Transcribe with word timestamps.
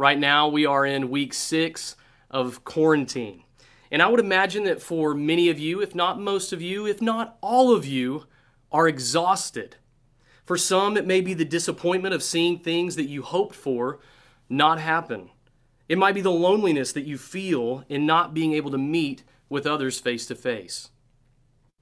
Right 0.00 0.18
now, 0.18 0.48
we 0.48 0.64
are 0.64 0.86
in 0.86 1.10
week 1.10 1.34
six 1.34 1.94
of 2.30 2.64
quarantine. 2.64 3.44
And 3.90 4.00
I 4.00 4.08
would 4.08 4.18
imagine 4.18 4.64
that 4.64 4.80
for 4.80 5.12
many 5.12 5.50
of 5.50 5.58
you, 5.58 5.82
if 5.82 5.94
not 5.94 6.18
most 6.18 6.54
of 6.54 6.62
you, 6.62 6.86
if 6.86 7.02
not 7.02 7.36
all 7.42 7.74
of 7.74 7.84
you, 7.84 8.24
are 8.72 8.88
exhausted. 8.88 9.76
For 10.46 10.56
some, 10.56 10.96
it 10.96 11.06
may 11.06 11.20
be 11.20 11.34
the 11.34 11.44
disappointment 11.44 12.14
of 12.14 12.22
seeing 12.22 12.58
things 12.58 12.96
that 12.96 13.10
you 13.10 13.20
hoped 13.20 13.54
for 13.54 14.00
not 14.48 14.80
happen. 14.80 15.28
It 15.86 15.98
might 15.98 16.14
be 16.14 16.22
the 16.22 16.30
loneliness 16.30 16.94
that 16.94 17.04
you 17.04 17.18
feel 17.18 17.84
in 17.90 18.06
not 18.06 18.32
being 18.32 18.54
able 18.54 18.70
to 18.70 18.78
meet 18.78 19.22
with 19.50 19.66
others 19.66 20.00
face 20.00 20.24
to 20.28 20.34
face. 20.34 20.88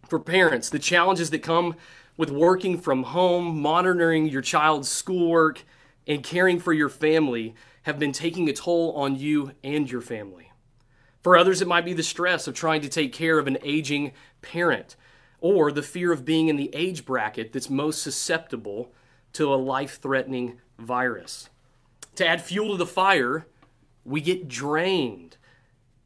For 0.08 0.18
parents, 0.18 0.70
the 0.70 0.80
challenges 0.80 1.30
that 1.30 1.44
come 1.44 1.76
with 2.16 2.32
working 2.32 2.80
from 2.80 3.04
home, 3.04 3.62
monitoring 3.62 4.28
your 4.28 4.42
child's 4.42 4.88
schoolwork, 4.88 5.62
and 6.08 6.24
caring 6.24 6.58
for 6.58 6.72
your 6.72 6.88
family 6.88 7.54
have 7.88 7.98
been 7.98 8.12
taking 8.12 8.50
a 8.50 8.52
toll 8.52 8.92
on 8.92 9.16
you 9.16 9.52
and 9.64 9.90
your 9.90 10.02
family. 10.02 10.52
For 11.22 11.38
others, 11.38 11.62
it 11.62 11.68
might 11.68 11.86
be 11.86 11.94
the 11.94 12.02
stress 12.02 12.46
of 12.46 12.52
trying 12.52 12.82
to 12.82 12.88
take 12.90 13.14
care 13.14 13.38
of 13.38 13.46
an 13.46 13.56
aging 13.62 14.12
parent 14.42 14.94
or 15.40 15.72
the 15.72 15.82
fear 15.82 16.12
of 16.12 16.26
being 16.26 16.48
in 16.48 16.56
the 16.56 16.68
age 16.74 17.06
bracket 17.06 17.50
that's 17.50 17.70
most 17.70 18.02
susceptible 18.02 18.92
to 19.32 19.54
a 19.54 19.56
life 19.56 20.00
threatening 20.02 20.60
virus. 20.78 21.48
To 22.16 22.26
add 22.26 22.42
fuel 22.42 22.72
to 22.72 22.76
the 22.76 22.84
fire, 22.84 23.46
we 24.04 24.20
get 24.20 24.48
drained, 24.48 25.38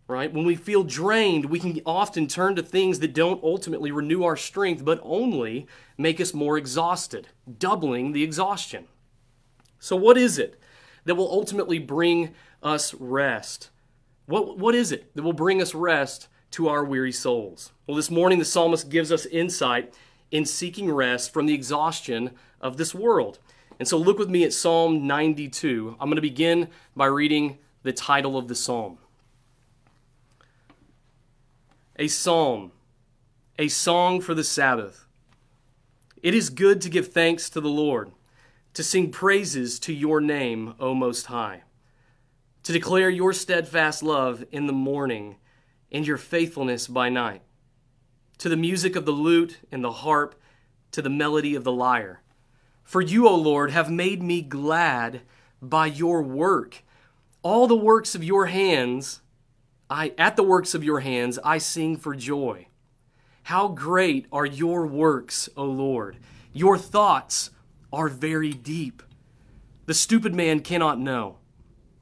right? 0.06 0.32
When 0.32 0.44
we 0.44 0.54
feel 0.54 0.84
drained, 0.84 1.46
we 1.46 1.58
can 1.58 1.80
often 1.84 2.28
turn 2.28 2.54
to 2.54 2.62
things 2.62 3.00
that 3.00 3.12
don't 3.12 3.42
ultimately 3.42 3.90
renew 3.90 4.22
our 4.22 4.36
strength, 4.36 4.84
but 4.84 5.00
only 5.02 5.66
make 5.98 6.20
us 6.20 6.32
more 6.32 6.56
exhausted, 6.56 7.26
doubling 7.58 8.12
the 8.12 8.22
exhaustion. 8.22 8.86
So, 9.80 9.96
what 9.96 10.16
is 10.16 10.38
it 10.38 10.61
that 11.04 11.14
will 11.14 11.30
ultimately 11.30 11.78
bring 11.78 12.34
us 12.62 12.94
rest? 12.94 13.70
What, 14.26 14.58
what 14.58 14.74
is 14.74 14.92
it 14.92 15.14
that 15.14 15.22
will 15.22 15.32
bring 15.32 15.60
us 15.60 15.74
rest 15.74 16.28
to 16.52 16.68
our 16.68 16.84
weary 16.84 17.12
souls? 17.12 17.72
Well, 17.86 17.96
this 17.96 18.10
morning 18.10 18.38
the 18.38 18.44
psalmist 18.44 18.88
gives 18.88 19.10
us 19.10 19.26
insight 19.26 19.94
in 20.30 20.44
seeking 20.44 20.90
rest 20.90 21.32
from 21.32 21.46
the 21.46 21.54
exhaustion 21.54 22.30
of 22.60 22.76
this 22.76 22.94
world. 22.94 23.38
And 23.78 23.88
so 23.88 23.96
look 23.98 24.18
with 24.18 24.30
me 24.30 24.44
at 24.44 24.52
Psalm 24.52 25.06
92. 25.06 25.96
I'm 26.00 26.08
going 26.08 26.16
to 26.16 26.22
begin 26.22 26.68
by 26.94 27.06
reading 27.06 27.58
the 27.82 27.92
title 27.92 28.38
of 28.38 28.48
the 28.48 28.54
psalm 28.54 28.98
A 31.96 32.08
Psalm, 32.08 32.72
a 33.58 33.68
song 33.68 34.20
for 34.20 34.34
the 34.34 34.44
Sabbath. 34.44 35.06
It 36.22 36.34
is 36.34 36.50
good 36.50 36.80
to 36.82 36.88
give 36.88 37.08
thanks 37.08 37.50
to 37.50 37.60
the 37.60 37.68
Lord, 37.68 38.12
to 38.74 38.82
sing 38.82 39.10
praises 39.10 39.78
to 39.80 39.92
your 39.92 40.20
name, 40.20 40.74
O 40.80 40.94
Most 40.94 41.26
High, 41.26 41.62
to 42.62 42.72
declare 42.72 43.10
your 43.10 43.32
steadfast 43.32 44.02
love 44.02 44.44
in 44.50 44.66
the 44.66 44.72
morning 44.72 45.36
and 45.90 46.06
your 46.06 46.16
faithfulness 46.16 46.88
by 46.88 47.08
night, 47.08 47.42
to 48.38 48.48
the 48.48 48.56
music 48.56 48.96
of 48.96 49.04
the 49.04 49.12
lute 49.12 49.58
and 49.70 49.84
the 49.84 49.92
harp, 49.92 50.34
to 50.92 51.02
the 51.02 51.10
melody 51.10 51.54
of 51.54 51.64
the 51.64 51.72
lyre. 51.72 52.22
For 52.82 53.00
you, 53.00 53.28
O 53.28 53.34
Lord, 53.34 53.70
have 53.70 53.90
made 53.90 54.22
me 54.22 54.42
glad 54.42 55.22
by 55.60 55.86
your 55.86 56.22
work. 56.22 56.82
All 57.42 57.66
the 57.66 57.76
works 57.76 58.14
of 58.14 58.24
your 58.24 58.46
hands, 58.46 59.20
I 59.88 60.14
at 60.16 60.36
the 60.36 60.42
works 60.42 60.74
of 60.74 60.82
your 60.82 61.00
hands 61.00 61.38
I 61.44 61.58
sing 61.58 61.96
for 61.96 62.14
joy. 62.14 62.68
How 63.44 63.68
great 63.68 64.26
are 64.32 64.46
your 64.46 64.86
works, 64.86 65.48
O 65.56 65.64
Lord! 65.64 66.16
Your 66.52 66.78
thoughts 66.78 67.50
are 67.92 68.08
very 68.08 68.52
deep. 68.52 69.02
The 69.86 69.94
stupid 69.94 70.34
man 70.34 70.60
cannot 70.60 70.98
know. 70.98 71.38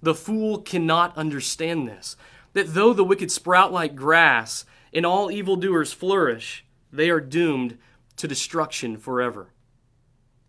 The 0.02 0.14
fool 0.14 0.58
cannot 0.58 1.16
understand 1.16 1.88
this. 1.88 2.16
That 2.52 2.74
though 2.74 2.92
the 2.92 3.04
wicked 3.04 3.30
sprout 3.30 3.72
like 3.72 3.94
grass 3.94 4.64
and 4.92 5.06
all 5.06 5.30
evildoers 5.30 5.92
flourish, 5.92 6.64
they 6.92 7.10
are 7.10 7.20
doomed 7.20 7.78
to 8.16 8.28
destruction 8.28 8.96
forever. 8.96 9.52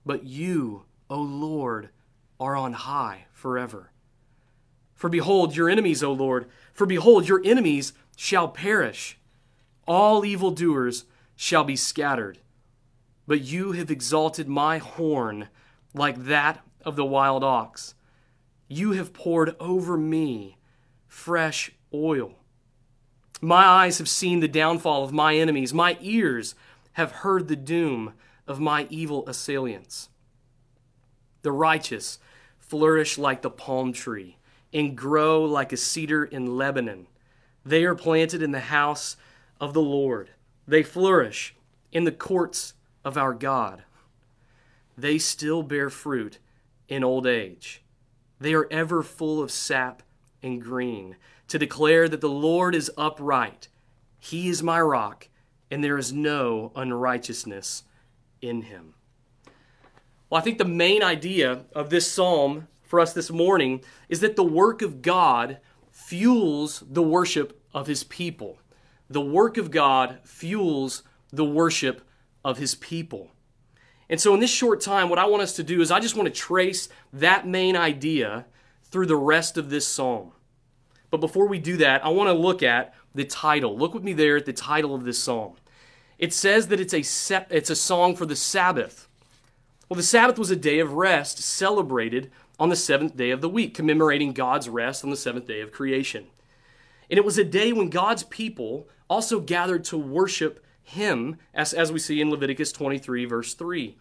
But 0.06 0.26
you, 0.26 0.86
O 1.10 1.20
Lord, 1.22 1.90
are 2.40 2.56
on 2.56 2.74
high 2.74 3.26
forever. 3.32 3.92
For 4.96 5.10
behold, 5.10 5.56
your 5.56 5.70
enemies, 5.70 6.04
O 6.04 6.12
Lord, 6.12 6.48
for 6.74 6.86
behold, 6.86 7.28
your 7.28 7.42
enemies 7.44 7.94
shall 8.16 8.48
perish. 8.48 9.18
All 9.88 10.26
evildoers 10.26 11.06
shall 11.36 11.64
be 11.64 11.76
scattered. 11.76 12.40
But 13.28 13.42
you 13.42 13.74
have 13.74 13.92
exalted 13.92 14.48
my 14.48 14.78
horn 14.78 15.50
like 15.94 16.26
that 16.26 16.64
of 16.84 16.96
the 16.96 17.06
wild 17.06 17.44
ox. 17.44 17.96
You 18.68 18.94
have 18.94 19.14
poured 19.14 19.56
over 19.60 19.98
me 19.98 20.58
fresh 21.08 21.72
oil. 21.94 22.34
My 23.42 23.66
eyes 23.66 23.98
have 23.98 24.10
seen 24.10 24.40
the 24.40 24.48
downfall 24.48 25.04
of 25.04 25.12
my 25.12 25.36
enemies. 25.36 25.74
My 25.74 25.98
ears 26.02 26.56
have 26.94 27.12
heard 27.12 27.48
the 27.48 27.56
doom 27.56 28.14
of 28.48 28.60
my 28.60 28.88
evil 28.90 29.28
assailants. 29.28 30.10
The 31.42 31.52
righteous 31.52 32.20
flourish 32.60 33.18
like 33.18 33.42
the 33.42 33.50
palm 33.50 33.94
tree 33.94 34.38
and 34.74 34.96
grow 34.96 35.44
like 35.44 35.74
a 35.74 35.78
cedar 35.78 36.24
in 36.24 36.56
Lebanon. 36.58 37.08
They 37.66 37.84
are 37.84 37.96
planted 37.96 38.42
in 38.42 38.52
the 38.52 38.60
house 38.60 39.18
of 39.60 39.74
the 39.74 39.82
Lord. 39.82 40.30
They 40.68 40.84
flourish 40.84 41.56
in 41.92 42.06
the 42.06 42.12
courts 42.12 42.74
of 43.04 43.18
our 43.18 43.34
God. 43.34 43.84
They 44.98 45.18
still 45.18 45.64
bear 45.64 45.90
fruit 45.90 46.40
in 46.88 47.04
old 47.04 47.26
age. 47.26 47.84
They 48.40 48.54
are 48.54 48.68
ever 48.72 49.04
full 49.04 49.42
of 49.42 49.52
sap 49.52 50.04
and 50.44 50.62
green 50.62 51.16
to 51.48 51.60
declare 51.60 52.10
that 52.10 52.22
the 52.22 52.30
Lord 52.30 52.76
is 52.76 52.92
upright. 52.98 53.68
He 54.20 54.50
is 54.50 54.64
my 54.64 54.82
rock, 54.82 55.30
and 55.70 55.84
there 55.84 55.98
is 55.98 56.14
no 56.14 56.72
unrighteousness 56.76 57.84
in 58.42 58.64
him. 58.64 58.94
Well, 60.30 60.40
I 60.40 60.44
think 60.44 60.58
the 60.58 60.66
main 60.66 61.04
idea 61.04 61.66
of 61.74 61.90
this 61.90 62.12
psalm 62.12 62.68
for 62.82 63.00
us 63.00 63.14
this 63.14 63.30
morning 63.32 63.84
is 64.10 64.20
that 64.22 64.36
the 64.36 64.44
work 64.44 64.82
of 64.82 65.02
God 65.02 65.60
fuels 65.92 66.84
the 66.90 67.04
worship 67.04 67.62
of 67.74 67.88
his 67.88 68.04
people. 68.04 68.60
The 69.10 69.22
work 69.22 69.58
of 69.58 69.72
God 69.72 70.20
fuels 70.24 71.04
the 71.32 71.46
worship 71.46 72.02
of 72.44 72.58
his 72.58 72.76
people. 72.76 73.32
And 74.10 74.20
so, 74.20 74.34
in 74.34 74.40
this 74.40 74.52
short 74.52 74.82
time, 74.82 75.10
what 75.10 75.20
I 75.20 75.26
want 75.26 75.44
us 75.44 75.56
to 75.56 75.64
do 75.64 75.82
is 75.82 75.90
I 75.90 76.00
just 76.00 76.16
want 76.16 76.28
to 76.28 76.34
trace 76.34 76.90
that 77.14 77.48
main 77.48 77.76
idea 77.76 78.46
through 78.84 79.06
the 79.06 79.16
rest 79.16 79.58
of 79.58 79.70
this 79.70 79.88
psalm. 79.88 80.34
But 81.10 81.22
before 81.22 81.48
we 81.48 81.60
do 81.60 81.78
that, 81.78 82.06
I 82.06 82.10
want 82.10 82.28
to 82.28 82.34
look 82.34 82.62
at 82.62 82.94
the 83.16 83.26
title. 83.26 83.78
Look 83.78 83.94
with 83.94 84.04
me 84.04 84.14
there 84.14 84.38
at 84.38 84.46
the 84.46 84.54
title 84.54 84.94
of 84.94 85.04
this 85.04 85.20
psalm. 85.20 85.56
It 86.18 86.34
says 86.34 86.68
that 86.68 86.80
it's 86.80 86.94
a, 86.94 87.04
it's 87.50 87.70
a 87.70 87.76
song 87.76 88.16
for 88.16 88.26
the 88.26 88.36
Sabbath. 88.36 89.08
Well, 89.90 89.98
the 89.98 90.04
Sabbath 90.04 90.38
was 90.38 90.52
a 90.52 90.56
day 90.56 90.80
of 90.80 90.94
rest 90.94 91.40
celebrated 91.40 92.32
on 92.60 92.70
the 92.70 92.76
seventh 92.76 93.18
day 93.18 93.32
of 93.32 93.42
the 93.42 93.50
week, 93.50 93.74
commemorating 93.74 94.34
God's 94.34 94.70
rest 94.70 95.04
on 95.04 95.10
the 95.10 95.18
seventh 95.18 95.48
day 95.48 95.62
of 95.62 95.72
creation. 95.72 96.28
And 97.10 97.18
it 97.18 97.26
was 97.26 97.38
a 97.38 97.44
day 97.44 97.74
when 97.74 97.90
God's 97.90 98.24
people 98.24 98.88
also 99.10 99.40
gathered 99.40 99.84
to 99.86 99.98
worship 99.98 100.64
him, 100.92 101.38
as, 101.54 101.74
as 101.74 101.92
we 101.92 102.00
see 102.00 102.22
in 102.22 102.30
Leviticus 102.30 102.72
23, 102.72 103.26
verse 103.26 103.54
3. 103.54 103.98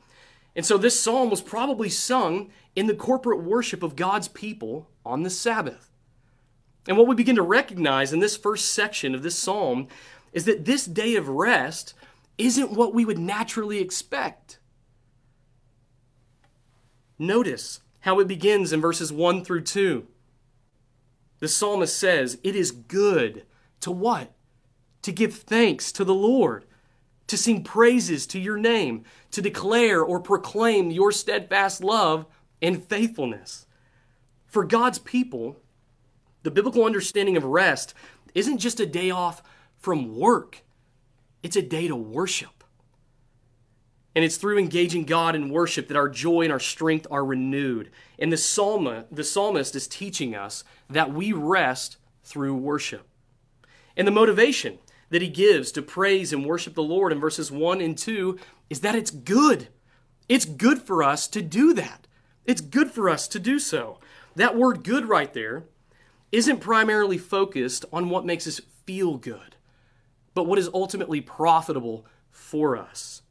And 0.54 0.66
so 0.66 0.76
this 0.76 0.98
psalm 0.98 1.30
was 1.30 1.40
probably 1.40 1.88
sung 1.88 2.50
in 2.74 2.86
the 2.86 2.94
corporate 2.94 3.42
worship 3.42 3.82
of 3.82 3.96
God's 3.96 4.28
people 4.28 4.88
on 5.04 5.22
the 5.22 5.30
Sabbath. 5.30 5.90
And 6.88 6.96
what 6.96 7.06
we 7.06 7.14
begin 7.14 7.36
to 7.36 7.42
recognize 7.42 8.12
in 8.12 8.20
this 8.20 8.36
first 8.36 8.72
section 8.72 9.14
of 9.14 9.22
this 9.22 9.38
psalm 9.38 9.88
is 10.32 10.44
that 10.44 10.64
this 10.64 10.86
day 10.86 11.14
of 11.16 11.28
rest 11.28 11.94
isn't 12.38 12.72
what 12.72 12.94
we 12.94 13.04
would 13.04 13.18
naturally 13.18 13.80
expect. 13.80 14.58
Notice 17.18 17.80
how 18.00 18.18
it 18.18 18.28
begins 18.28 18.72
in 18.72 18.80
verses 18.80 19.12
1 19.12 19.44
through 19.44 19.62
2. 19.62 20.06
The 21.38 21.48
psalmist 21.48 21.96
says, 21.96 22.38
It 22.42 22.56
is 22.56 22.70
good 22.70 23.44
to 23.80 23.90
what? 23.90 24.32
To 25.02 25.12
give 25.12 25.34
thanks 25.34 25.92
to 25.92 26.04
the 26.04 26.14
Lord 26.14 26.64
to 27.30 27.36
sing 27.36 27.62
praises 27.62 28.26
to 28.26 28.40
your 28.40 28.56
name, 28.56 29.04
to 29.30 29.40
declare 29.40 30.02
or 30.02 30.18
proclaim 30.18 30.90
your 30.90 31.12
steadfast 31.12 31.82
love 31.82 32.26
and 32.60 32.82
faithfulness. 32.82 33.66
For 34.46 34.64
God's 34.64 34.98
people, 34.98 35.56
the 36.42 36.50
biblical 36.50 36.84
understanding 36.84 37.36
of 37.36 37.44
rest 37.44 37.94
isn't 38.34 38.58
just 38.58 38.80
a 38.80 38.86
day 38.86 39.10
off 39.10 39.44
from 39.78 40.16
work, 40.16 40.62
it's 41.44 41.54
a 41.54 41.62
day 41.62 41.86
to 41.86 41.94
worship. 41.94 42.64
And 44.16 44.24
it's 44.24 44.36
through 44.36 44.58
engaging 44.58 45.04
God 45.04 45.36
in 45.36 45.50
worship 45.50 45.86
that 45.86 45.96
our 45.96 46.08
joy 46.08 46.42
and 46.42 46.52
our 46.52 46.58
strength 46.58 47.06
are 47.12 47.24
renewed. 47.24 47.92
And 48.18 48.32
the, 48.32 48.36
psalm, 48.36 49.04
the 49.08 49.22
psalmist 49.22 49.76
is 49.76 49.86
teaching 49.86 50.34
us 50.34 50.64
that 50.88 51.12
we 51.12 51.32
rest 51.32 51.96
through 52.24 52.56
worship. 52.56 53.06
And 53.96 54.08
the 54.08 54.12
motivation 54.12 54.80
that 55.10 55.22
he 55.22 55.28
gives 55.28 55.70
to 55.72 55.82
praise 55.82 56.32
and 56.32 56.46
worship 56.46 56.74
the 56.74 56.82
Lord 56.82 57.12
in 57.12 57.20
verses 57.20 57.50
1 57.50 57.80
and 57.80 57.96
2 57.96 58.38
is 58.68 58.80
that 58.80 58.94
it's 58.94 59.10
good. 59.10 59.68
It's 60.28 60.44
good 60.44 60.82
for 60.82 61.02
us 61.02 61.28
to 61.28 61.42
do 61.42 61.74
that. 61.74 62.06
It's 62.44 62.60
good 62.60 62.90
for 62.90 63.08
us 63.10 63.28
to 63.28 63.38
do 63.38 63.58
so. 63.58 64.00
that 64.36 64.56
word 64.56 64.84
good 64.84 65.06
right 65.06 65.32
there 65.34 65.64
isn't 66.32 66.60
primarily 66.60 67.18
focused 67.18 67.84
on 67.92 68.08
what 68.08 68.24
makes 68.24 68.46
us 68.46 68.60
feel 68.86 69.16
good, 69.16 69.56
but 70.34 70.46
what 70.46 70.58
is 70.58 70.70
ultimately 70.72 71.20
profitable 71.20 72.06
for 72.30 72.76
us. 72.76 73.22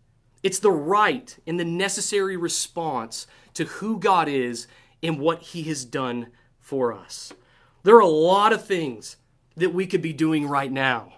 It's 0.43 0.59
the 0.59 0.71
right 0.71 1.37
and 1.47 1.59
the 1.59 1.65
necessary 1.65 2.37
response 2.37 3.27
to 3.53 3.65
who 3.65 3.99
God 3.99 4.27
is 4.27 4.67
and 5.01 5.19
what 5.19 5.41
He 5.41 5.63
has 5.63 5.85
done 5.85 6.27
for 6.59 6.93
us. 6.93 7.33
There 7.83 7.95
are 7.95 8.01
a 8.01 8.07
lot 8.07 8.53
of 8.53 8.65
things 8.65 9.17
that 9.55 9.73
we 9.73 9.87
could 9.87 10.01
be 10.01 10.13
doing 10.13 10.47
right 10.47 10.71
now, 10.71 11.13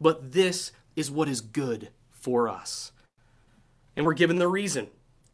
but 0.00 0.32
this 0.32 0.72
is 0.94 1.10
what 1.10 1.28
is 1.28 1.40
good 1.40 1.90
for 2.10 2.48
us. 2.48 2.92
And 3.96 4.04
we're 4.04 4.14
given 4.14 4.38
the 4.38 4.48
reason 4.48 4.88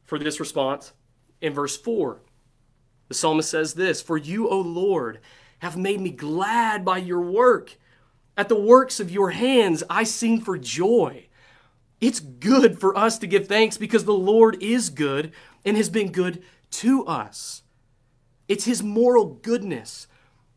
for 0.04 0.18
this 0.18 0.40
response 0.40 0.92
in 1.40 1.52
verse 1.52 1.76
4. 1.76 2.20
The 3.08 3.14
psalmist 3.14 3.50
says 3.50 3.74
this 3.74 4.00
For 4.00 4.16
you, 4.16 4.48
O 4.48 4.60
Lord, 4.60 5.20
have 5.58 5.76
made 5.76 6.00
me 6.00 6.10
glad 6.10 6.84
by 6.84 6.98
your 6.98 7.20
work. 7.20 7.76
At 8.36 8.48
the 8.48 8.58
works 8.58 8.98
of 8.98 9.10
your 9.10 9.30
hands, 9.30 9.84
I 9.90 10.04
sing 10.04 10.40
for 10.40 10.56
joy. 10.56 11.26
It's 12.00 12.18
good 12.18 12.80
for 12.80 12.96
us 12.96 13.18
to 13.18 13.26
give 13.26 13.46
thanks 13.46 13.76
because 13.76 14.04
the 14.04 14.12
Lord 14.12 14.60
is 14.62 14.90
good 14.90 15.32
and 15.64 15.76
has 15.76 15.90
been 15.90 16.10
good 16.10 16.42
to 16.70 17.06
us. 17.06 17.62
It's 18.48 18.64
His 18.64 18.82
moral 18.82 19.26
goodness 19.26 20.06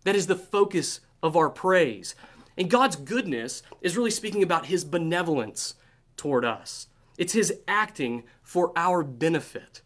that 0.06 0.16
is 0.16 0.28
the 0.28 0.36
focus 0.36 1.02
of 1.22 1.36
our 1.36 1.50
praise. 1.50 2.16
And 2.58 2.70
God's 2.70 2.96
goodness 2.96 3.64
is 3.82 3.98
really 3.98 4.12
speaking 4.12 4.44
about 4.44 4.68
His 4.68 4.86
benevolence 4.86 5.76
toward 6.18 6.46
us, 6.46 6.88
it's 7.18 7.34
His 7.34 7.54
acting 7.68 8.24
for 8.42 8.72
our 8.76 9.04
benefit. 9.04 9.82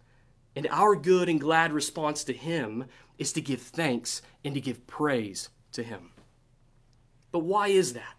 And 0.56 0.68
our 0.72 0.96
good 0.96 1.30
and 1.30 1.40
glad 1.40 1.72
response 1.72 2.24
to 2.26 2.34
Him 2.34 2.86
is 3.18 3.32
to 3.34 3.42
give 3.42 3.62
thanks 3.62 4.22
and 4.44 4.54
to 4.56 4.62
give 4.62 4.88
praise 4.88 5.50
to 5.72 5.84
Him. 5.84 6.12
But 7.32 7.40
why 7.40 7.68
is 7.68 7.94
that? 7.94 8.16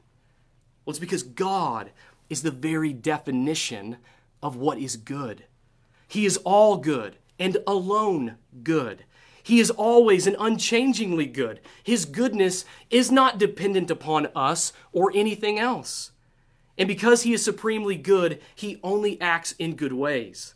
Well, 0.85 0.93
it's 0.93 0.99
because 0.99 1.23
God 1.23 1.91
is 2.29 2.43
the 2.43 2.51
very 2.51 2.93
definition 2.93 3.97
of 4.43 4.57
what 4.57 4.79
is 4.79 4.97
good. 4.97 5.45
He 6.09 6.25
is 6.25 6.39
all 6.39 6.77
good 6.77 7.17
and 7.39 7.59
alone 7.67 8.37
good. 8.63 9.05
He 9.51 9.59
is 9.59 9.73
always 9.73 10.29
and 10.29 10.37
unchangingly 10.39 11.27
good. 11.27 11.59
His 11.83 12.05
goodness 12.05 12.65
is 12.89 13.11
not 13.11 13.37
dependent 13.37 13.91
upon 13.91 14.29
us 14.37 14.73
or 14.93 15.11
anything 15.13 15.59
else. 15.59 16.13
And 16.79 16.87
because 16.87 17.23
he 17.23 17.33
is 17.33 17.43
supremely 17.43 17.97
good, 17.97 18.41
he 18.55 18.79
only 18.85 19.21
acts 19.21 19.51
in 19.59 19.75
good 19.75 19.93
ways. 19.93 20.55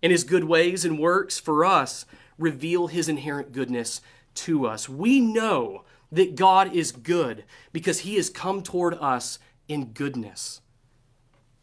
And 0.00 0.12
his 0.12 0.22
good 0.22 0.44
ways 0.44 0.84
and 0.84 0.96
works 0.96 1.40
for 1.40 1.64
us 1.64 2.06
reveal 2.38 2.86
his 2.86 3.08
inherent 3.08 3.50
goodness 3.50 4.00
to 4.34 4.64
us. 4.64 4.88
We 4.88 5.18
know 5.18 5.82
that 6.12 6.36
God 6.36 6.72
is 6.72 6.92
good 6.92 7.42
because 7.72 8.00
he 8.00 8.14
has 8.14 8.30
come 8.30 8.62
toward 8.62 8.94
us 8.94 9.40
in 9.66 9.86
goodness. 9.86 10.60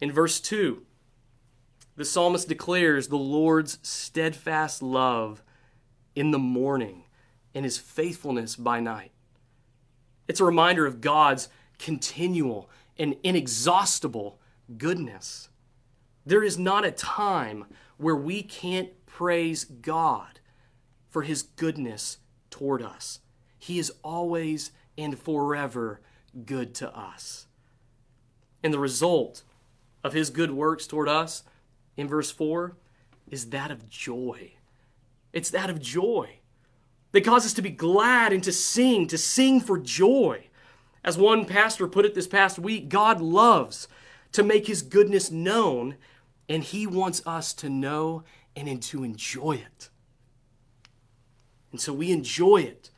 In 0.01 0.11
verse 0.11 0.41
2, 0.41 0.83
the 1.95 2.03
psalmist 2.03 2.49
declares 2.49 3.07
the 3.07 3.15
Lord's 3.15 3.79
steadfast 3.83 4.81
love 4.81 5.41
in 6.17 6.31
the 6.31 6.39
morning 6.39 7.03
and 7.53 7.63
his 7.63 7.77
faithfulness 7.77 8.55
by 8.55 8.79
night. 8.79 9.11
It's 10.27 10.39
a 10.39 10.45
reminder 10.45 10.87
of 10.87 10.99
God's 10.99 11.47
continual 11.77 12.71
and 12.97 13.15
inexhaustible 13.21 14.39
goodness. 14.79 15.49
There 16.25 16.41
is 16.41 16.57
not 16.57 16.83
a 16.83 16.91
time 16.91 17.65
where 17.97 18.15
we 18.15 18.41
can't 18.41 18.89
praise 19.05 19.63
God 19.63 20.39
for 21.07 21.21
his 21.21 21.43
goodness 21.43 22.17
toward 22.49 22.81
us. 22.81 23.19
He 23.59 23.77
is 23.77 23.93
always 24.03 24.71
and 24.97 25.19
forever 25.19 26.01
good 26.47 26.73
to 26.75 26.91
us. 26.97 27.45
And 28.63 28.73
the 28.73 28.79
result 28.79 29.43
of 30.03 30.13
his 30.13 30.31
good 30.31 30.49
works 30.49 30.87
toward 30.87 31.09
us 31.09 31.43
in 31.95 32.07
verse 32.07 32.31
4 32.31 32.75
is 33.29 33.51
that 33.51 33.69
of 33.69 33.87
joy. 33.87 34.56
It's 35.33 35.49
that 35.51 35.69
of 35.69 35.81
joy 35.81 36.39
that 37.11 37.23
causes 37.23 37.51
us 37.51 37.55
to 37.55 37.61
be 37.61 37.69
glad 37.69 38.33
and 38.33 38.43
to 38.43 38.51
sing, 38.51 39.07
to 39.07 39.17
sing 39.17 39.59
for 39.59 39.77
joy. 39.77 40.47
As 41.03 41.17
one 41.17 41.45
pastor 41.45 41.87
put 41.87 42.05
it 42.05 42.13
this 42.13 42.27
past 42.27 42.59
week, 42.59 42.89
God 42.89 43.21
loves 43.21 43.87
to 44.33 44.43
make 44.43 44.67
his 44.67 44.81
goodness 44.81 45.31
known, 45.31 45.95
and 46.49 46.63
he 46.63 46.85
wants 46.85 47.25
us 47.25 47.53
to 47.55 47.69
know 47.69 48.23
and 48.55 48.81
to 48.83 49.03
enjoy 49.03 49.53
it. 49.53 49.89
And 51.71 51.79
so 51.79 51.93
we 51.93 52.11
enjoy 52.11 52.57
it 52.57 52.89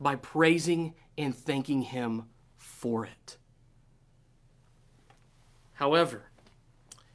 by 0.00 0.16
praising 0.16 0.94
and 1.16 1.34
thanking 1.34 1.82
him 1.82 2.24
for 2.56 3.04
it. 3.04 3.36
However, 5.74 6.32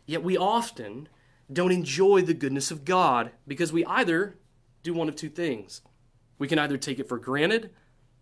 Yet 0.08 0.24
we 0.24 0.38
often 0.38 1.10
don't 1.52 1.72
enjoy 1.72 2.22
the 2.22 2.34
goodness 2.34 2.72
of 2.72 2.86
God 2.86 3.32
because 3.46 3.72
we 3.72 3.86
either 3.86 4.38
do 4.88 4.94
one 4.94 5.10
of 5.10 5.16
two 5.16 5.30
things. 5.30 5.82
We 6.40 6.48
can 6.48 6.60
either 6.60 6.78
take 6.78 7.00
it 7.00 7.10
for 7.10 7.18
granted 7.18 7.72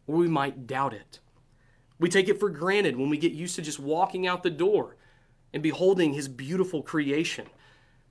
or 0.07 0.15
we 0.15 0.27
might 0.27 0.67
doubt 0.67 0.93
it. 0.93 1.19
We 1.99 2.09
take 2.09 2.27
it 2.27 2.39
for 2.39 2.49
granted 2.49 2.97
when 2.97 3.09
we 3.09 3.17
get 3.17 3.31
used 3.31 3.55
to 3.55 3.61
just 3.61 3.79
walking 3.79 4.27
out 4.27 4.43
the 4.43 4.49
door 4.49 4.97
and 5.53 5.63
beholding 5.63 6.13
His 6.13 6.27
beautiful 6.27 6.81
creation, 6.81 7.47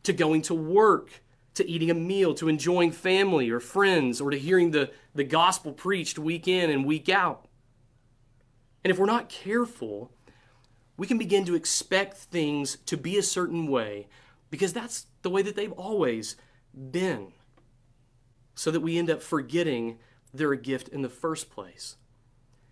to 0.04 0.12
going 0.12 0.42
to 0.42 0.54
work, 0.54 1.22
to 1.54 1.68
eating 1.68 1.90
a 1.90 1.94
meal, 1.94 2.34
to 2.34 2.48
enjoying 2.48 2.92
family 2.92 3.50
or 3.50 3.60
friends, 3.60 4.20
or 4.20 4.30
to 4.30 4.38
hearing 4.38 4.70
the, 4.70 4.90
the 5.14 5.24
gospel 5.24 5.72
preached 5.72 6.18
week 6.18 6.48
in 6.48 6.70
and 6.70 6.86
week 6.86 7.08
out. 7.08 7.46
And 8.82 8.90
if 8.90 8.98
we're 8.98 9.06
not 9.06 9.28
careful, 9.28 10.10
we 10.96 11.06
can 11.06 11.18
begin 11.18 11.44
to 11.46 11.54
expect 11.54 12.16
things 12.16 12.78
to 12.86 12.96
be 12.96 13.18
a 13.18 13.22
certain 13.22 13.66
way 13.66 14.06
because 14.50 14.72
that's 14.72 15.06
the 15.22 15.30
way 15.30 15.42
that 15.42 15.56
they've 15.56 15.72
always 15.72 16.36
been. 16.90 17.32
So 18.54 18.70
that 18.70 18.80
we 18.80 18.98
end 18.98 19.10
up 19.10 19.22
forgetting 19.22 19.98
they're 20.32 20.52
a 20.52 20.56
gift 20.56 20.88
in 20.88 21.02
the 21.02 21.08
first 21.08 21.50
place. 21.50 21.96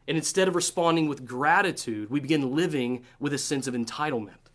And 0.08 0.17
instead 0.17 0.49
of 0.49 0.55
responding 0.55 1.08
with 1.08 1.25
gratitude, 1.25 2.11
we 2.11 2.20
begin 2.20 2.55
living 2.55 3.05
with 3.20 3.32
a 3.32 3.38
sense 3.38 3.67
of 3.67 3.75
entitlement. 3.75 4.50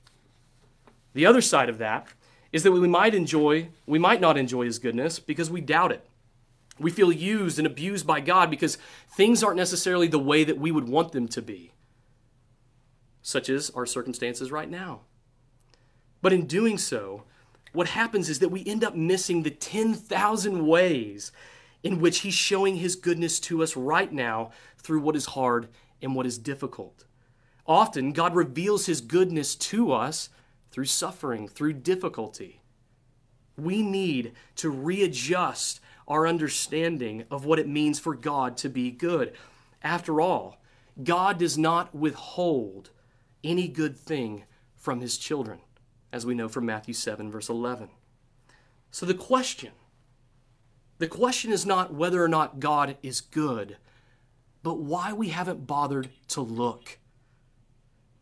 The 1.13 1.25
other 1.25 1.41
side 1.41 1.69
of 1.69 1.77
that 1.77 2.07
is 2.51 2.63
that 2.63 2.71
we 2.71 2.87
might 2.87 3.15
enjoy, 3.15 3.69
we 3.85 3.99
might 3.99 4.21
not 4.21 4.37
enjoy 4.37 4.65
his 4.65 4.79
goodness 4.79 5.19
because 5.19 5.49
we 5.49 5.61
doubt 5.61 5.91
it. 5.91 6.05
We 6.79 6.91
feel 6.91 7.11
used 7.11 7.57
and 7.57 7.65
abused 7.65 8.05
by 8.05 8.19
God 8.19 8.49
because 8.49 8.77
things 9.09 9.43
aren't 9.43 9.57
necessarily 9.57 10.07
the 10.07 10.19
way 10.19 10.43
that 10.43 10.59
we 10.59 10.71
would 10.71 10.87
want 10.87 11.11
them 11.11 11.27
to 11.29 11.41
be 11.41 11.73
such 13.27 13.49
as 13.49 13.69
our 13.71 13.85
circumstances 13.85 14.53
right 14.53 14.69
now. 14.69 15.01
But 16.21 16.31
in 16.31 16.47
doing 16.47 16.77
so, 16.77 17.23
what 17.77 17.89
happens 17.89 18.27
is 18.27 18.39
that 18.39 18.49
we 18.49 18.65
end 18.65 18.83
up 18.83 18.95
missing 18.95 19.43
the 19.43 19.51
10,000 19.51 20.65
ways 20.65 21.31
in 21.83 22.01
which 22.01 22.19
He's 22.19 22.33
showing 22.33 22.77
His 22.77 22.95
goodness 22.95 23.39
to 23.41 23.61
us 23.61 23.77
right 23.77 24.11
now 24.11 24.49
through 24.77 25.01
what 25.01 25.15
is 25.15 25.27
hard 25.27 25.69
and 26.01 26.15
what 26.15 26.25
is 26.25 26.39
difficult. 26.39 27.05
Often, 27.67 28.13
God 28.13 28.33
reveals 28.33 28.87
His 28.87 28.99
goodness 28.99 29.55
to 29.55 29.91
us 29.91 30.29
through 30.71 30.85
suffering, 30.85 31.47
through 31.47 31.73
difficulty. 31.73 32.61
We 33.55 33.83
need 33.83 34.33
to 34.55 34.69
readjust 34.71 35.79
our 36.07 36.25
understanding 36.25 37.25
of 37.29 37.45
what 37.45 37.59
it 37.59 37.67
means 37.67 37.99
for 37.99 38.15
God 38.15 38.57
to 38.57 38.69
be 38.69 38.89
good. 38.89 39.33
After 39.83 40.19
all, 40.19 40.59
God 41.03 41.37
does 41.37 41.57
not 41.57 41.93
withhold 41.93 42.89
any 43.43 43.67
good 43.67 43.97
thing 43.97 44.45
from 44.77 45.01
his 45.01 45.17
children, 45.17 45.59
as 46.17 46.25
we 46.25 46.33
know 46.33 46.49
from 46.49 46.65
Matthew 46.65 46.93
7, 46.93 47.31
verse 47.31 47.47
11. 47.47 47.89
So 48.91 49.05
the 49.05 49.13
question, 49.13 49.71
the 50.97 51.07
question 51.07 51.51
is 51.51 51.65
not 51.65 51.93
whether 51.93 52.21
or 52.21 52.27
not 52.27 52.59
God 52.59 52.97
is 53.03 53.21
good, 53.21 53.77
but 54.63 54.79
why 54.79 55.13
we 55.13 55.29
haven't 55.29 55.67
bothered 55.67 56.09
to 56.29 56.41
look. 56.41 56.97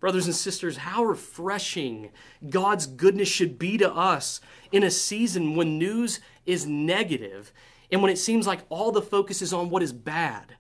Brothers 0.01 0.25
and 0.25 0.35
sisters, 0.35 0.77
how 0.77 1.05
refreshing 1.05 2.11
God's 2.49 2.85
goodness 2.85 3.29
should 3.29 3.57
be 3.57 3.77
to 3.77 3.91
us 3.91 4.41
in 4.73 4.83
a 4.83 4.91
season 4.91 5.55
when 5.55 5.79
news 5.79 6.19
is 6.45 6.67
negative 6.67 7.53
and 7.89 8.01
when 8.01 8.11
it 8.11 8.17
seems 8.17 8.45
like 8.45 8.65
all 8.67 8.91
the 8.91 9.01
focus 9.01 9.41
is 9.41 9.53
on 9.53 9.69
what 9.69 9.81
is 9.81 9.93
bad. 9.93 10.57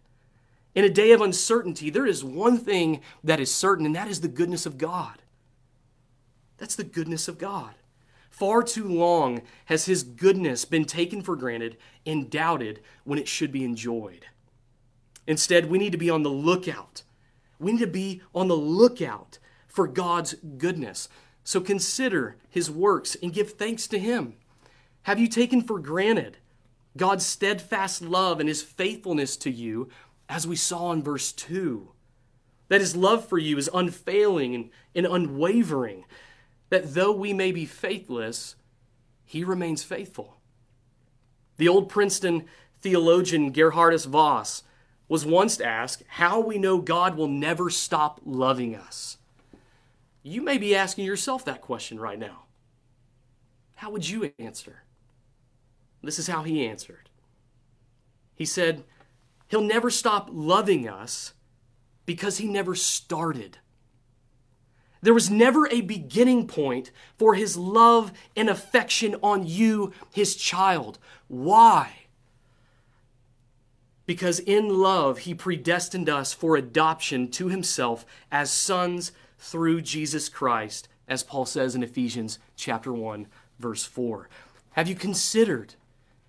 In 0.73 0.85
a 0.85 0.89
day 0.89 1.11
of 1.11 1.21
uncertainty, 1.21 1.89
there 1.89 2.07
is 2.07 2.23
one 2.23 2.57
thing 2.57 3.01
that 3.23 3.41
is 3.41 3.53
certain, 3.53 3.85
and 3.85 3.95
that 3.95 4.07
is 4.07 4.21
the 4.21 4.27
goodness 4.29 4.65
of 4.65 4.77
God. 4.77 5.21
That's 6.57 6.75
the 6.75 6.83
goodness 6.83 7.27
of 7.27 7.37
God. 7.37 7.75
Far 8.29 8.63
too 8.63 8.87
long 8.87 9.41
has 9.65 9.85
His 9.85 10.03
goodness 10.03 10.65
been 10.65 10.85
taken 10.85 11.21
for 11.21 11.35
granted 11.35 11.77
and 12.05 12.29
doubted 12.29 12.81
when 13.03 13.19
it 13.19 13.27
should 13.27 13.51
be 13.51 13.63
enjoyed. 13.63 14.25
Instead, 15.27 15.69
we 15.69 15.77
need 15.77 15.91
to 15.91 15.97
be 15.97 16.09
on 16.09 16.23
the 16.23 16.29
lookout. 16.29 17.03
We 17.59 17.71
need 17.71 17.79
to 17.79 17.87
be 17.87 18.21
on 18.33 18.47
the 18.47 18.57
lookout 18.57 19.39
for 19.67 19.87
God's 19.87 20.33
goodness. 20.57 21.09
So 21.43 21.61
consider 21.61 22.37
His 22.49 22.69
works 22.69 23.15
and 23.21 23.33
give 23.33 23.51
thanks 23.51 23.87
to 23.87 23.99
Him. 23.99 24.35
Have 25.03 25.19
you 25.19 25.27
taken 25.27 25.61
for 25.61 25.79
granted 25.79 26.37
God's 26.97 27.25
steadfast 27.25 28.01
love 28.01 28.39
and 28.39 28.47
his 28.47 28.61
faithfulness 28.61 29.35
to 29.37 29.51
you, 29.51 29.89
as 30.29 30.47
we 30.47 30.55
saw 30.55 30.91
in 30.91 31.03
verse 31.03 31.31
2. 31.33 31.89
That 32.69 32.81
his 32.81 32.95
love 32.95 33.27
for 33.27 33.37
you 33.37 33.57
is 33.57 33.69
unfailing 33.73 34.71
and, 34.95 35.05
unwavering. 35.05 36.05
That 36.69 36.93
though 36.93 37.11
we 37.11 37.33
may 37.33 37.51
be 37.51 37.65
faithless, 37.65 38.55
he 39.23 39.43
remains 39.43 39.83
faithful. 39.83 40.37
The 41.57 41.67
old 41.67 41.89
Princeton 41.89 42.45
theologian 42.81 43.53
Gerhardus 43.53 44.05
Vos 44.05 44.63
was 45.07 45.25
once 45.25 45.59
asked 45.59 46.03
how 46.07 46.39
we 46.39 46.57
know 46.57 46.79
God 46.79 47.15
will 47.15 47.27
never 47.27 47.69
stop 47.69 48.19
loving 48.25 48.75
us. 48.75 49.17
You 50.23 50.41
may 50.41 50.57
be 50.57 50.75
asking 50.75 51.05
yourself 51.05 51.45
that 51.45 51.61
question 51.61 51.99
right 51.99 52.17
now. 52.17 52.45
How 53.75 53.91
would 53.91 54.09
you 54.09 54.31
answer? 54.39 54.83
This 56.01 56.19
is 56.19 56.27
how 56.27 56.43
he 56.43 56.65
answered. 56.65 57.09
He 58.35 58.45
said, 58.45 58.83
He'll 59.47 59.61
never 59.61 59.91
stop 59.91 60.29
loving 60.31 60.87
us 60.87 61.33
because 62.05 62.37
he 62.37 62.47
never 62.47 62.75
started. 62.75 63.59
There 65.05 65.13
was 65.13 65.29
never 65.29 65.67
a 65.67 65.81
beginning 65.81 66.47
point 66.47 66.89
for 67.15 67.35
his 67.35 67.55
love 67.55 68.11
and 68.35 68.49
affection 68.49 69.15
on 69.21 69.45
you, 69.45 69.93
his 70.11 70.35
child. 70.35 70.97
Why? 71.27 72.07
Because 74.07 74.39
in 74.39 74.67
love, 74.67 75.19
he 75.19 75.35
predestined 75.35 76.09
us 76.09 76.33
for 76.33 76.55
adoption 76.55 77.29
to 77.33 77.49
himself 77.49 78.03
as 78.31 78.49
sons 78.49 79.11
through 79.37 79.81
Jesus 79.81 80.27
Christ, 80.27 80.87
as 81.07 81.21
Paul 81.21 81.45
says 81.45 81.75
in 81.75 81.83
Ephesians 81.83 82.39
chapter 82.55 82.91
1, 82.91 83.27
verse 83.59 83.85
4. 83.85 84.27
Have 84.71 84.87
you 84.87 84.95
considered? 84.95 85.75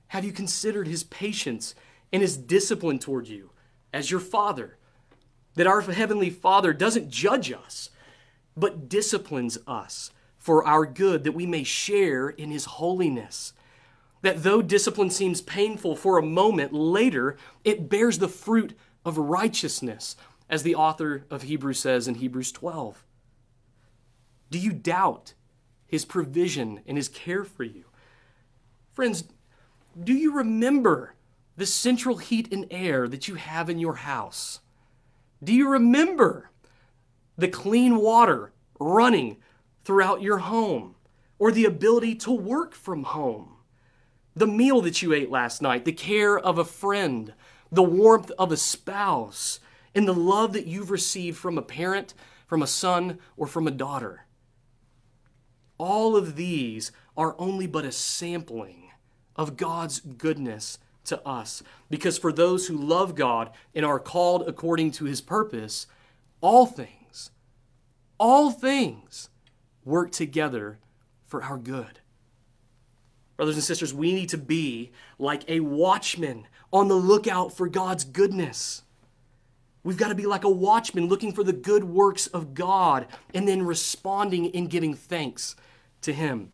Have 0.09 0.26
you 0.26 0.33
considered 0.33 0.87
his 0.87 1.04
patience 1.04 1.75
and 2.12 2.21
his 2.21 2.37
discipline 2.37 2.99
toward 2.99 3.26
you 3.26 3.52
as 3.95 4.11
your 4.11 4.21
father? 4.21 4.76
That 5.54 5.66
our 5.66 5.80
heavenly 5.80 6.28
Father 6.28 6.75
doesn't 6.75 7.09
judge 7.09 7.50
us, 7.50 7.88
but 8.56 8.88
disciplines 8.88 9.58
us 9.66 10.10
for 10.38 10.66
our 10.66 10.86
good, 10.86 11.25
that 11.25 11.32
we 11.32 11.46
may 11.46 11.64
share 11.64 12.28
in 12.28 12.50
his 12.50 12.64
holiness. 12.64 13.52
That 14.22 14.42
though 14.42 14.62
discipline 14.62 15.10
seems 15.10 15.40
painful 15.40 15.96
for 15.96 16.18
a 16.18 16.22
moment, 16.22 16.72
later 16.72 17.36
it 17.64 17.88
bears 17.88 18.18
the 18.18 18.28
fruit 18.28 18.76
of 19.04 19.18
righteousness, 19.18 20.16
as 20.48 20.62
the 20.62 20.75
author 20.75 21.25
of 21.30 21.42
Hebrews 21.42 21.80
says 21.80 22.06
in 22.06 22.16
Hebrews 22.16 22.52
12. 22.52 23.04
Do 24.50 24.58
you 24.58 24.72
doubt 24.72 25.34
his 25.86 26.04
provision 26.04 26.80
and 26.86 26.96
his 26.96 27.08
care 27.08 27.44
for 27.44 27.64
you? 27.64 27.84
Friends, 28.92 29.25
do 30.02 30.12
you 30.12 30.32
remember 30.32 31.14
the 31.56 31.66
central 31.66 32.18
heat 32.18 32.52
and 32.52 32.66
air 32.70 33.08
that 33.08 33.28
you 33.28 33.34
have 33.34 33.68
in 33.68 33.78
your 33.78 33.96
house? 33.96 34.60
Do 35.42 35.52
you 35.52 35.68
remember 35.68 36.50
the 37.37 37.49
clean 37.49 37.97
water 37.97 38.52
running 38.78 39.37
throughout 39.85 40.23
your 40.23 40.38
home 40.38 40.95
or 41.38 41.52
the 41.52 41.64
ability 41.64 42.14
to 42.16 42.33
work 42.33 42.75
from 42.75 43.05
home? 43.05 43.57
The 44.35 44.47
meal 44.47 44.81
that 44.83 45.00
you 45.02 45.12
ate 45.12 45.31
last 45.31 45.62
night, 45.62 45.85
the 45.85 45.93
care 45.93 46.38
of 46.38 46.59
a 46.59 46.64
friend, 46.64 47.33
the 47.71 47.83
warmth 47.83 48.31
of 48.38 48.52
a 48.52 48.57
spouse, 48.57 49.61
and 49.95 50.07
the 50.07 50.14
love 50.14 50.52
that 50.52 50.66
you've 50.66 50.90
received 50.90 51.38
from 51.38 51.57
a 51.57 51.62
parent, 51.62 52.12
from 52.47 52.62
a 52.62 52.66
son, 52.66 53.19
or 53.37 53.47
from 53.47 53.66
a 53.66 53.71
daughter. 53.71 54.26
All 55.78 56.16
of 56.16 56.37
these 56.37 56.93
are 57.16 57.35
only 57.38 57.66
but 57.66 57.85
a 57.85 57.93
sampling 57.93 58.90
of 59.37 59.57
God's 59.57 60.00
goodness 60.00 60.78
to 61.05 61.26
us. 61.26 61.62
Because 61.88 62.19
for 62.19 62.33
those 62.33 62.66
who 62.66 62.76
love 62.76 63.14
God 63.14 63.50
and 63.75 63.85
are 63.85 64.00
called 64.00 64.47
according 64.47 64.90
to 64.93 65.05
his 65.05 65.21
purpose, 65.21 65.87
all 66.40 66.66
things, 66.66 66.90
all 68.18 68.50
things 68.50 69.28
work 69.85 70.11
together 70.11 70.78
for 71.26 71.42
our 71.42 71.58
good. 71.58 72.00
Brothers 73.37 73.56
and 73.56 73.64
sisters, 73.64 73.92
we 73.92 74.12
need 74.12 74.30
to 74.30 74.38
be 74.38 74.92
like 75.18 75.49
a 75.49 75.61
watchman 75.61 76.46
on 76.73 76.88
the 76.88 76.94
lookout 76.94 77.52
for 77.52 77.68
God's 77.68 78.04
goodness. 78.04 78.82
We've 79.85 79.99
got 79.99 80.08
to 80.08 80.14
be 80.14 80.26
like 80.26 80.44
a 80.44 80.50
watchman 80.50 81.06
looking 81.06 81.32
for 81.32 81.44
the 81.44 81.52
good 81.52 81.85
works 81.85 82.26
of 82.26 82.54
God 82.54 83.06
and 83.35 83.46
then 83.46 83.62
responding 83.62 84.46
in 84.46 84.66
giving 84.66 84.94
thanks 84.94 85.54
to 86.00 86.12
Him. 86.12 86.52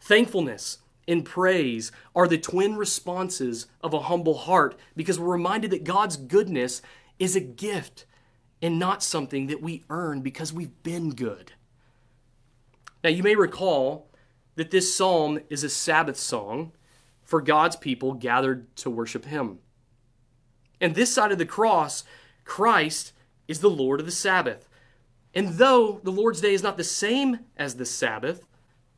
Thankfulness 0.00 0.78
and 1.08 1.24
praise 1.24 1.92
are 2.14 2.28
the 2.28 2.36
twin 2.36 2.76
responses 2.76 3.66
of 3.82 3.94
a 3.94 4.00
humble 4.00 4.34
heart 4.34 4.78
because 4.96 5.18
we're 5.18 5.32
reminded 5.32 5.70
that 5.70 5.84
God's 5.84 6.16
goodness 6.16 6.82
is 7.18 7.36
a 7.36 7.40
gift 7.40 8.06
and 8.62 8.78
not 8.78 9.02
something 9.02 9.46
that 9.48 9.62
we 9.62 9.84
earn 9.90 10.20
because 10.20 10.52
we've 10.52 10.82
been 10.82 11.10
good. 11.10 11.52
Now, 13.04 13.10
you 13.10 13.22
may 13.22 13.36
recall 13.36 14.10
that 14.56 14.70
this 14.70 14.94
psalm 14.94 15.40
is 15.50 15.62
a 15.62 15.68
Sabbath 15.68 16.16
song 16.16 16.72
for 17.22 17.40
God's 17.40 17.76
people 17.76 18.14
gathered 18.14 18.74
to 18.76 18.90
worship 18.90 19.26
Him. 19.26 19.58
And 20.80 20.94
this 20.94 21.12
side 21.12 21.32
of 21.32 21.38
the 21.38 21.46
cross, 21.46 22.04
Christ 22.44 23.12
is 23.48 23.60
the 23.60 23.70
Lord 23.70 24.00
of 24.00 24.06
the 24.06 24.12
Sabbath. 24.12 24.68
And 25.34 25.54
though 25.54 26.00
the 26.02 26.10
Lord's 26.10 26.40
Day 26.40 26.54
is 26.54 26.62
not 26.62 26.76
the 26.76 26.84
same 26.84 27.40
as 27.56 27.76
the 27.76 27.84
Sabbath, 27.84 28.46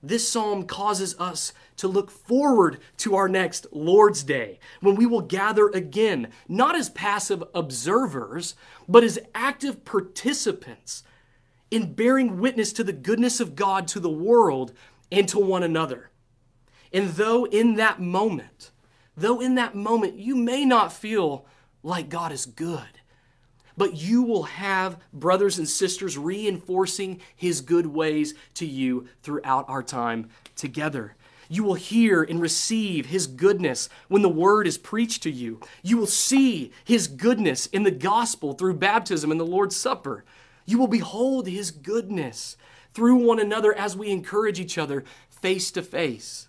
this 0.02 0.28
psalm 0.28 0.64
causes 0.64 1.18
us 1.18 1.52
to 1.76 1.88
look 1.88 2.10
forward 2.10 2.78
to 2.98 3.16
our 3.16 3.28
next 3.28 3.66
Lord's 3.72 4.22
Day, 4.22 4.58
when 4.80 4.94
we 4.94 5.06
will 5.06 5.20
gather 5.20 5.68
again, 5.68 6.28
not 6.48 6.76
as 6.76 6.90
passive 6.90 7.42
observers, 7.54 8.54
but 8.88 9.04
as 9.04 9.18
active 9.34 9.84
participants 9.84 11.02
in 11.70 11.94
bearing 11.94 12.40
witness 12.40 12.72
to 12.74 12.84
the 12.84 12.92
goodness 12.92 13.40
of 13.40 13.56
God 13.56 13.88
to 13.88 14.00
the 14.00 14.10
world 14.10 14.72
and 15.10 15.28
to 15.28 15.38
one 15.38 15.62
another. 15.62 16.10
And 16.92 17.10
though 17.10 17.44
in 17.44 17.74
that 17.74 18.00
moment, 18.00 18.70
though 19.16 19.40
in 19.40 19.54
that 19.56 19.74
moment 19.74 20.18
you 20.18 20.36
may 20.36 20.64
not 20.64 20.92
feel 20.92 21.46
like 21.82 22.08
God 22.08 22.32
is 22.32 22.46
good, 22.46 23.00
but 23.78 23.96
you 23.96 24.22
will 24.22 24.42
have 24.42 24.98
brothers 25.12 25.56
and 25.56 25.68
sisters 25.68 26.18
reinforcing 26.18 27.20
his 27.34 27.60
good 27.60 27.86
ways 27.86 28.34
to 28.54 28.66
you 28.66 29.06
throughout 29.22 29.64
our 29.68 29.84
time 29.84 30.28
together. 30.56 31.14
You 31.48 31.62
will 31.62 31.74
hear 31.74 32.22
and 32.22 32.42
receive 32.42 33.06
his 33.06 33.28
goodness 33.28 33.88
when 34.08 34.20
the 34.20 34.28
word 34.28 34.66
is 34.66 34.76
preached 34.76 35.22
to 35.22 35.30
you. 35.30 35.60
You 35.82 35.96
will 35.96 36.08
see 36.08 36.72
his 36.84 37.06
goodness 37.06 37.66
in 37.66 37.84
the 37.84 37.92
gospel 37.92 38.52
through 38.52 38.74
baptism 38.74 39.30
and 39.30 39.40
the 39.40 39.46
Lord's 39.46 39.76
Supper. 39.76 40.24
You 40.66 40.78
will 40.78 40.88
behold 40.88 41.46
his 41.46 41.70
goodness 41.70 42.56
through 42.92 43.16
one 43.16 43.38
another 43.38 43.72
as 43.72 43.96
we 43.96 44.10
encourage 44.10 44.60
each 44.60 44.76
other 44.76 45.04
face 45.30 45.70
to 45.70 45.82
face. 45.82 46.48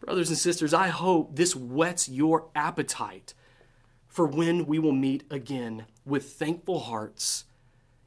Brothers 0.00 0.30
and 0.30 0.38
sisters, 0.38 0.72
I 0.72 0.88
hope 0.88 1.36
this 1.36 1.54
whets 1.54 2.08
your 2.08 2.46
appetite 2.54 3.34
for 4.16 4.24
when 4.24 4.64
we 4.64 4.78
will 4.78 4.92
meet 4.92 5.24
again 5.30 5.84
with 6.06 6.32
thankful 6.32 6.80
hearts, 6.80 7.44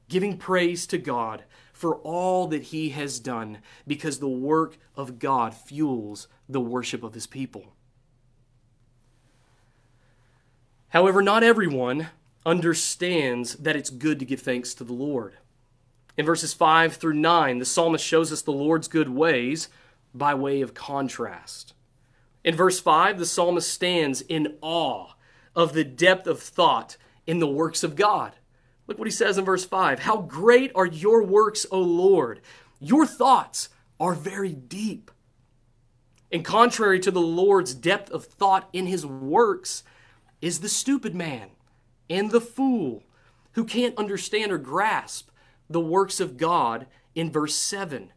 giving 0.07 0.37
praise 0.37 0.87
to 0.87 0.97
God 0.97 1.43
for 1.71 1.97
all 1.97 2.47
that 2.47 2.63
He 2.63 2.89
has 2.89 3.19
done, 3.19 3.59
because 3.85 4.17
the 4.17 4.27
work 4.27 4.79
of 4.95 5.19
God 5.19 5.53
fuels 5.53 6.27
the 6.49 6.59
worship 6.59 7.03
of 7.03 7.13
His 7.13 7.27
people. 7.27 7.75
However, 10.87 11.21
not 11.21 11.43
everyone 11.43 12.07
understands 12.43 13.53
that 13.57 13.75
it's 13.75 13.91
good 13.91 14.17
to 14.17 14.25
give 14.25 14.39
thanks 14.39 14.73
to 14.73 14.83
the 14.83 14.93
Lord. 14.93 15.35
In 16.17 16.25
verses 16.25 16.55
5 16.55 16.95
through 16.95 17.13
9, 17.13 17.59
the 17.59 17.65
psalmist 17.65 18.03
shows 18.03 18.31
us 18.31 18.41
the 18.41 18.51
Lord's 18.51 18.87
good 18.87 19.09
ways 19.09 19.69
by 20.15 20.33
way 20.33 20.61
of 20.61 20.73
contrast. 20.73 21.75
In 22.43 22.55
verse 22.55 22.79
5, 22.79 23.19
the 23.19 23.27
psalmist 23.27 23.71
stands 23.71 24.21
in 24.21 24.57
awe 24.61 25.09
of 25.55 25.73
the 25.73 25.83
depth 25.83 26.27
of 26.27 26.41
thought 26.41 26.97
in 27.25 27.39
the 27.39 27.47
works 27.47 27.83
of 27.83 27.95
God. 27.95 28.33
Look 28.87 28.97
what 28.97 29.07
he 29.07 29.11
says 29.11 29.37
in 29.37 29.45
verse 29.45 29.65
5 29.65 29.99
How 29.99 30.17
great 30.17 30.71
are 30.75 30.85
your 30.85 31.23
works, 31.23 31.65
O 31.71 31.79
Lord! 31.79 32.41
Your 32.79 33.05
thoughts 33.05 33.69
are 33.99 34.13
very 34.13 34.53
deep. 34.53 35.11
And 36.31 36.45
contrary 36.45 36.99
to 37.01 37.11
the 37.11 37.21
Lord's 37.21 37.73
depth 37.73 38.11
of 38.11 38.25
thought 38.25 38.69
in 38.71 38.85
his 38.85 39.05
works, 39.05 39.83
is 40.41 40.59
the 40.59 40.69
stupid 40.69 41.13
man 41.13 41.49
and 42.09 42.31
the 42.31 42.41
fool 42.41 43.03
who 43.53 43.65
can't 43.65 43.97
understand 43.97 44.51
or 44.51 44.57
grasp 44.57 45.29
the 45.69 45.79
works 45.79 46.19
of 46.19 46.37
God 46.37 46.87
in 47.13 47.31
verse 47.31 47.55
7. 47.55 48.11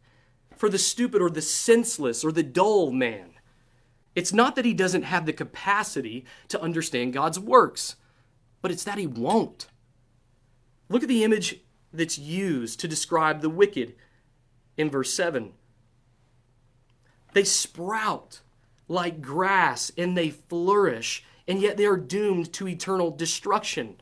For 0.57 0.69
the 0.69 0.79
stupid 0.79 1.21
or 1.21 1.31
the 1.31 1.43
senseless 1.43 2.25
or 2.25 2.33
the 2.33 2.43
dull 2.43 2.93
man 2.93 3.32
it's 4.15 4.33
not 4.33 4.57
that 4.57 4.65
he 4.65 4.75
doesn't 4.75 5.05
have 5.05 5.27
the 5.27 5.33
capacity 5.33 6.25
to 6.49 6.61
understand 6.61 7.13
God's 7.13 7.39
works, 7.39 7.97
but 8.61 8.71
it's 8.71 8.85
that 8.85 8.99
he 8.99 9.07
won't. 9.07 9.67
Look 10.89 11.03
at 11.03 11.09
the 11.09 11.25
image 11.25 11.61
that's 11.93 12.19
used 12.19 12.81
to 12.81 12.89
describe 12.89 13.41
the 13.41 13.51
wicked 13.51 13.95
in 14.77 14.91
verse 14.91 15.13
7. 15.13 15.53
They 17.33 17.45
sprout 17.45 18.41
like 18.89 19.23
grass 19.23 19.91
and 19.97 20.17
they 20.17 20.31
flourish, 20.31 21.25
and 21.49 21.61
yet 21.61 21.77
they 21.77 21.87
are 21.87 21.97
doomed 21.97 22.53
to 22.55 22.69
eternal 22.69 23.11
destruction. 23.11 23.97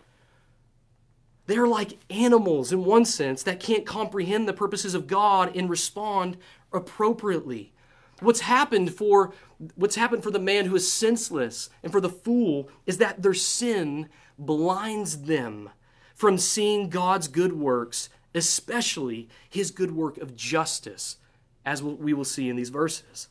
They're 1.46 1.66
like 1.66 1.98
animals 2.10 2.72
in 2.72 2.84
one 2.84 3.04
sense 3.04 3.42
that 3.44 3.60
can't 3.60 3.86
comprehend 3.86 4.48
the 4.48 4.52
purposes 4.52 4.94
of 4.94 5.06
God 5.06 5.54
and 5.56 5.70
respond 5.70 6.36
appropriately. 6.72 7.72
What's 8.20 8.40
happened 8.40 8.94
for 8.94 9.32
what's 9.74 9.96
happened 9.96 10.22
for 10.22 10.30
the 10.30 10.38
man 10.38 10.66
who 10.66 10.76
is 10.76 10.90
senseless 10.90 11.68
and 11.82 11.92
for 11.92 12.00
the 12.00 12.08
fool 12.08 12.68
is 12.86 12.98
that 12.98 13.22
their 13.22 13.34
sin 13.34 14.08
blinds 14.38 15.22
them 15.22 15.70
from 16.14 16.38
seeing 16.38 16.88
God's 16.88 17.28
good 17.28 17.52
works, 17.52 18.08
especially 18.34 19.28
his 19.48 19.70
good 19.70 19.92
work 19.92 20.18
of 20.18 20.36
justice, 20.36 21.16
as 21.64 21.82
we 21.82 22.14
will 22.14 22.24
see 22.24 22.48
in 22.48 22.56
these 22.56 22.70
verses. 22.70 23.28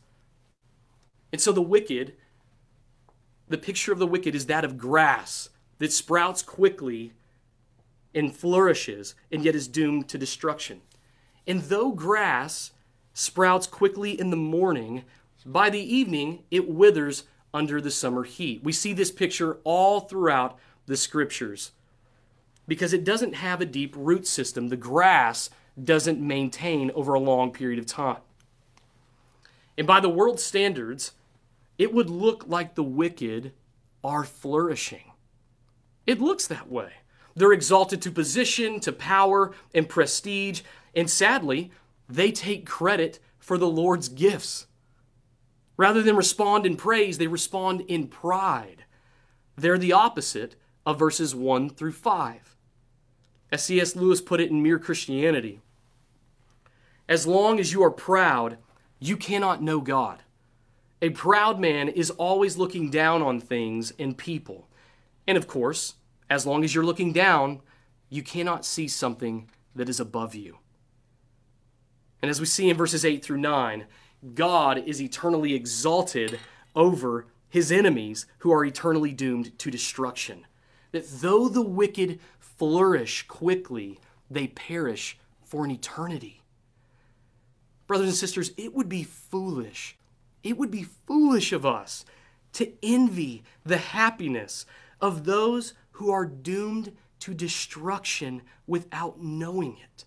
And 1.32 1.40
so 1.40 1.52
the 1.52 1.62
wicked, 1.62 2.14
the 3.48 3.58
picture 3.58 3.92
of 3.92 3.98
the 3.98 4.06
wicked 4.06 4.34
is 4.34 4.46
that 4.46 4.64
of 4.64 4.78
grass 4.78 5.48
that 5.78 5.92
sprouts 5.92 6.42
quickly 6.42 7.12
and 8.14 8.34
flourishes 8.34 9.14
and 9.30 9.44
yet 9.44 9.54
is 9.54 9.68
doomed 9.68 10.08
to 10.08 10.18
destruction. 10.18 10.80
And 11.46 11.62
though 11.62 11.92
grass 11.92 12.72
sprouts 13.14 13.66
quickly 13.66 14.18
in 14.18 14.30
the 14.30 14.36
morning, 14.36 15.04
by 15.44 15.70
the 15.70 15.80
evening 15.80 16.44
it 16.50 16.68
withers 16.68 17.24
under 17.52 17.80
the 17.80 17.90
summer 17.90 18.24
heat. 18.24 18.62
We 18.62 18.72
see 18.72 18.92
this 18.92 19.10
picture 19.10 19.58
all 19.64 20.00
throughout 20.00 20.58
the 20.86 20.96
scriptures 20.96 21.72
because 22.68 22.92
it 22.92 23.04
doesn't 23.04 23.34
have 23.34 23.60
a 23.60 23.66
deep 23.66 23.94
root 23.96 24.26
system. 24.26 24.68
The 24.68 24.76
grass 24.76 25.50
doesn't 25.82 26.20
maintain 26.20 26.90
over 26.92 27.14
a 27.14 27.20
long 27.20 27.52
period 27.52 27.78
of 27.78 27.86
time. 27.86 28.18
And 29.76 29.86
by 29.86 30.00
the 30.00 30.08
world's 30.08 30.44
standards, 30.44 31.12
it 31.78 31.94
would 31.94 32.10
look 32.10 32.44
like 32.46 32.74
the 32.74 32.82
wicked 32.82 33.52
are 34.04 34.24
flourishing. 34.24 35.12
It 36.06 36.20
looks 36.20 36.46
that 36.46 36.70
way. 36.70 36.92
They're 37.34 37.52
exalted 37.52 38.02
to 38.02 38.10
position, 38.10 38.80
to 38.80 38.92
power, 38.92 39.52
and 39.74 39.88
prestige, 39.88 40.62
and 40.94 41.08
sadly, 41.08 41.70
they 42.08 42.32
take 42.32 42.66
credit 42.66 43.20
for 43.38 43.56
the 43.56 43.68
Lord's 43.68 44.08
gifts. 44.08 44.66
Rather 45.80 46.02
than 46.02 46.14
respond 46.14 46.66
in 46.66 46.76
praise, 46.76 47.16
they 47.16 47.26
respond 47.26 47.80
in 47.88 48.06
pride. 48.06 48.84
They're 49.56 49.78
the 49.78 49.94
opposite 49.94 50.54
of 50.84 50.98
verses 50.98 51.34
1 51.34 51.70
through 51.70 51.92
5. 51.92 52.54
As 53.50 53.62
C.S. 53.62 53.96
Lewis 53.96 54.20
put 54.20 54.42
it 54.42 54.50
in 54.50 54.62
Mere 54.62 54.78
Christianity, 54.78 55.62
as 57.08 57.26
long 57.26 57.58
as 57.58 57.72
you 57.72 57.82
are 57.82 57.90
proud, 57.90 58.58
you 58.98 59.16
cannot 59.16 59.62
know 59.62 59.80
God. 59.80 60.22
A 61.00 61.08
proud 61.08 61.58
man 61.58 61.88
is 61.88 62.10
always 62.10 62.58
looking 62.58 62.90
down 62.90 63.22
on 63.22 63.40
things 63.40 63.90
and 63.98 64.18
people. 64.18 64.68
And 65.26 65.38
of 65.38 65.46
course, 65.46 65.94
as 66.28 66.44
long 66.44 66.62
as 66.62 66.74
you're 66.74 66.84
looking 66.84 67.14
down, 67.14 67.62
you 68.10 68.22
cannot 68.22 68.66
see 68.66 68.86
something 68.86 69.48
that 69.74 69.88
is 69.88 69.98
above 69.98 70.34
you. 70.34 70.58
And 72.20 72.30
as 72.30 72.38
we 72.38 72.44
see 72.44 72.68
in 72.68 72.76
verses 72.76 73.02
8 73.02 73.24
through 73.24 73.38
9, 73.38 73.86
God 74.34 74.78
is 74.78 75.00
eternally 75.00 75.54
exalted 75.54 76.38
over 76.74 77.26
his 77.48 77.72
enemies 77.72 78.26
who 78.38 78.52
are 78.52 78.64
eternally 78.64 79.12
doomed 79.12 79.58
to 79.58 79.70
destruction. 79.70 80.46
That 80.92 81.08
though 81.08 81.48
the 81.48 81.62
wicked 81.62 82.20
flourish 82.38 83.26
quickly, 83.26 83.98
they 84.30 84.48
perish 84.48 85.18
for 85.44 85.64
an 85.64 85.70
eternity. 85.70 86.42
Brothers 87.86 88.08
and 88.08 88.16
sisters, 88.16 88.52
it 88.56 88.74
would 88.74 88.88
be 88.88 89.02
foolish 89.02 89.96
it 90.42 90.56
would 90.56 90.70
be 90.70 90.86
foolish 91.06 91.52
of 91.52 91.66
us 91.66 92.04
to 92.52 92.72
envy 92.82 93.42
the 93.64 93.78
happiness 93.78 94.66
of 95.00 95.24
those 95.24 95.74
who 95.92 96.10
are 96.10 96.26
doomed 96.26 96.92
to 97.20 97.34
destruction 97.34 98.42
without 98.66 99.20
knowing 99.20 99.76
it. 99.82 100.04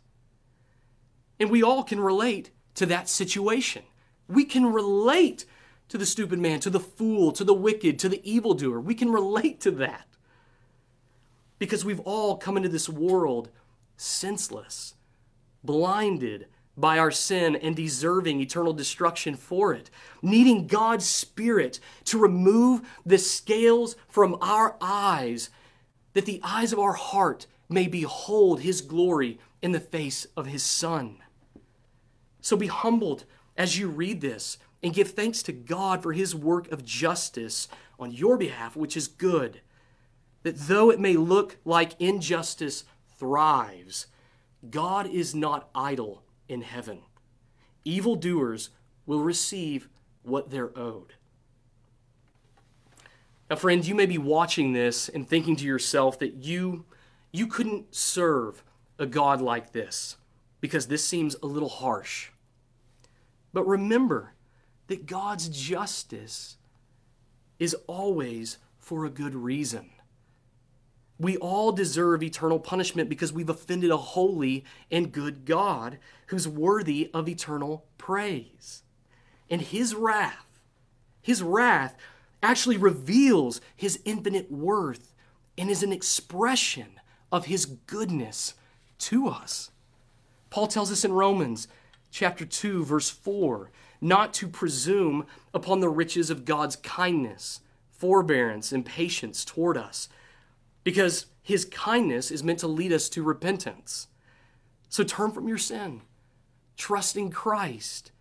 And 1.40 1.50
we 1.50 1.64
all 1.64 1.84
can 1.84 2.00
relate 2.00 2.52
to 2.76 2.86
that 2.88 3.08
situation. 3.08 3.84
We 4.28 4.46
can 4.46 4.72
relate 4.72 5.46
to 5.90 5.98
the 5.98 6.06
stupid 6.06 6.40
man, 6.40 6.60
to 6.62 6.70
the 6.70 6.80
fool, 6.80 7.32
to 7.34 7.44
the 7.44 7.54
wicked, 7.54 8.00
to 8.00 8.10
the 8.10 8.22
evildoer. 8.30 8.80
We 8.80 8.96
can 8.96 9.12
relate 9.12 9.60
to 9.62 9.72
that. 9.72 10.08
Because 11.60 11.86
we've 11.86 12.00
all 12.00 12.38
come 12.38 12.58
into 12.58 12.70
this 12.70 12.90
world 12.90 13.50
senseless, 13.96 14.96
blinded 15.64 16.48
by 16.76 16.98
our 16.98 17.12
sin 17.12 17.56
and 17.56 17.76
deserving 17.76 18.40
eternal 18.40 18.74
destruction 18.74 19.36
for 19.36 19.74
it, 19.74 19.90
needing 20.22 20.68
God's 20.68 21.06
Spirit 21.06 21.80
to 22.06 22.18
remove 22.18 22.82
the 23.06 23.18
scales 23.18 23.96
from 24.10 24.38
our 24.42 24.76
eyes, 24.82 25.50
that 26.14 26.26
the 26.26 26.42
eyes 26.44 26.74
of 26.74 26.80
our 26.80 26.94
heart 26.94 27.46
may 27.70 27.88
behold 27.88 28.62
His 28.62 28.82
glory 28.82 29.40
in 29.62 29.72
the 29.72 29.80
face 29.80 30.26
of 30.36 30.48
His 30.48 30.64
Son. 30.64 31.18
So 32.42 32.58
be 32.58 32.68
humbled 32.68 33.26
as 33.58 33.78
you 33.78 33.88
read 33.88 34.22
this 34.22 34.58
and 34.82 34.94
give 34.94 35.12
thanks 35.12 35.42
to 35.44 35.52
God 35.52 36.04
for 36.04 36.14
His 36.14 36.36
work 36.36 36.72
of 36.72 36.84
justice 36.84 37.68
on 38.00 38.12
your 38.12 38.38
behalf, 38.38 38.76
which 38.76 38.98
is 38.98 39.08
good. 39.08 39.62
That 40.44 40.58
though 40.58 40.90
it 40.90 41.00
may 41.00 41.16
look 41.16 41.58
like 41.64 42.00
injustice 42.02 42.84
thrives, 43.18 44.08
God 44.70 45.08
is 45.08 45.34
not 45.34 45.70
idle 45.74 46.24
in 46.50 46.62
heaven. 46.62 47.00
Evildoers 47.86 48.70
will 49.06 49.22
receive 49.22 49.90
what 50.24 50.50
they're 50.50 50.78
owed. 50.78 51.14
Now, 53.50 53.56
friends, 53.56 53.88
you 53.88 53.96
may 53.96 54.06
be 54.06 54.18
watching 54.18 54.74
this 54.74 55.10
and 55.10 55.28
thinking 55.28 55.56
to 55.58 55.66
yourself 55.66 56.18
that 56.20 56.36
you, 56.36 56.86
you 57.32 57.48
couldn't 57.48 57.94
serve 57.94 58.64
a 58.98 59.06
God 59.06 59.42
like 59.42 59.72
this 59.72 60.18
because 60.60 60.88
this 60.88 61.06
seems 61.06 61.36
a 61.44 61.46
little 61.46 61.70
harsh. 61.70 62.30
But 63.54 63.68
remember 63.68 64.34
that 64.88 65.06
God's 65.06 65.48
justice 65.48 66.58
is 67.60 67.76
always 67.88 68.58
for 68.80 69.06
a 69.06 69.10
good 69.10 69.36
reason. 69.36 69.92
We 71.20 71.38
all 71.38 71.72
deserve 71.72 72.24
eternal 72.24 72.60
punishment 72.60 73.08
because 73.08 73.32
we've 73.32 73.50
offended 73.50 73.92
a 73.92 73.98
holy 73.98 74.66
and 74.92 75.12
good 75.12 75.46
God 75.46 76.00
who's 76.28 76.48
worthy 76.48 77.10
of 77.14 77.30
eternal 77.30 77.86
praise. 77.98 78.84
And 79.50 79.62
his 79.62 79.94
wrath, 79.94 80.60
his 81.22 81.44
wrath 81.44 81.96
actually 82.42 82.78
reveals 82.78 83.62
his 83.76 84.00
infinite 84.04 84.52
worth 84.52 85.14
and 85.58 85.70
is 85.70 85.84
an 85.84 85.94
expression 85.94 87.00
of 87.32 87.46
his 87.46 87.66
goodness 87.66 88.56
to 88.98 89.28
us. 89.28 89.72
Paul 90.50 90.68
tells 90.68 90.92
us 90.92 91.06
in 91.06 91.14
Romans 91.14 91.68
chapter 92.14 92.46
2 92.46 92.86
verse 92.86 93.10
4 93.10 93.72
not 94.00 94.34
to 94.36 94.48
presume 94.48 95.26
upon 95.54 95.80
the 95.80 95.90
riches 95.90 96.30
of 96.30 96.46
God's 96.46 96.76
kindness, 96.76 97.62
forbearance 97.90 98.72
and 98.72 98.86
patience 98.86 99.44
toward 99.44 99.78
us 99.78 100.10
because 100.84 101.26
his 101.42 101.66
kindness 101.66 102.30
is 102.30 102.44
meant 102.44 102.60
to 102.60 102.68
lead 102.68 102.92
us 102.92 103.10
to 103.10 103.24
repentance. 103.24 104.08
So 104.90 105.04
turn 105.04 105.32
from 105.32 105.48
your 105.48 105.58
sin, 105.58 106.02
trust 106.78 107.18
in 107.18 107.32
Christ 107.32 108.12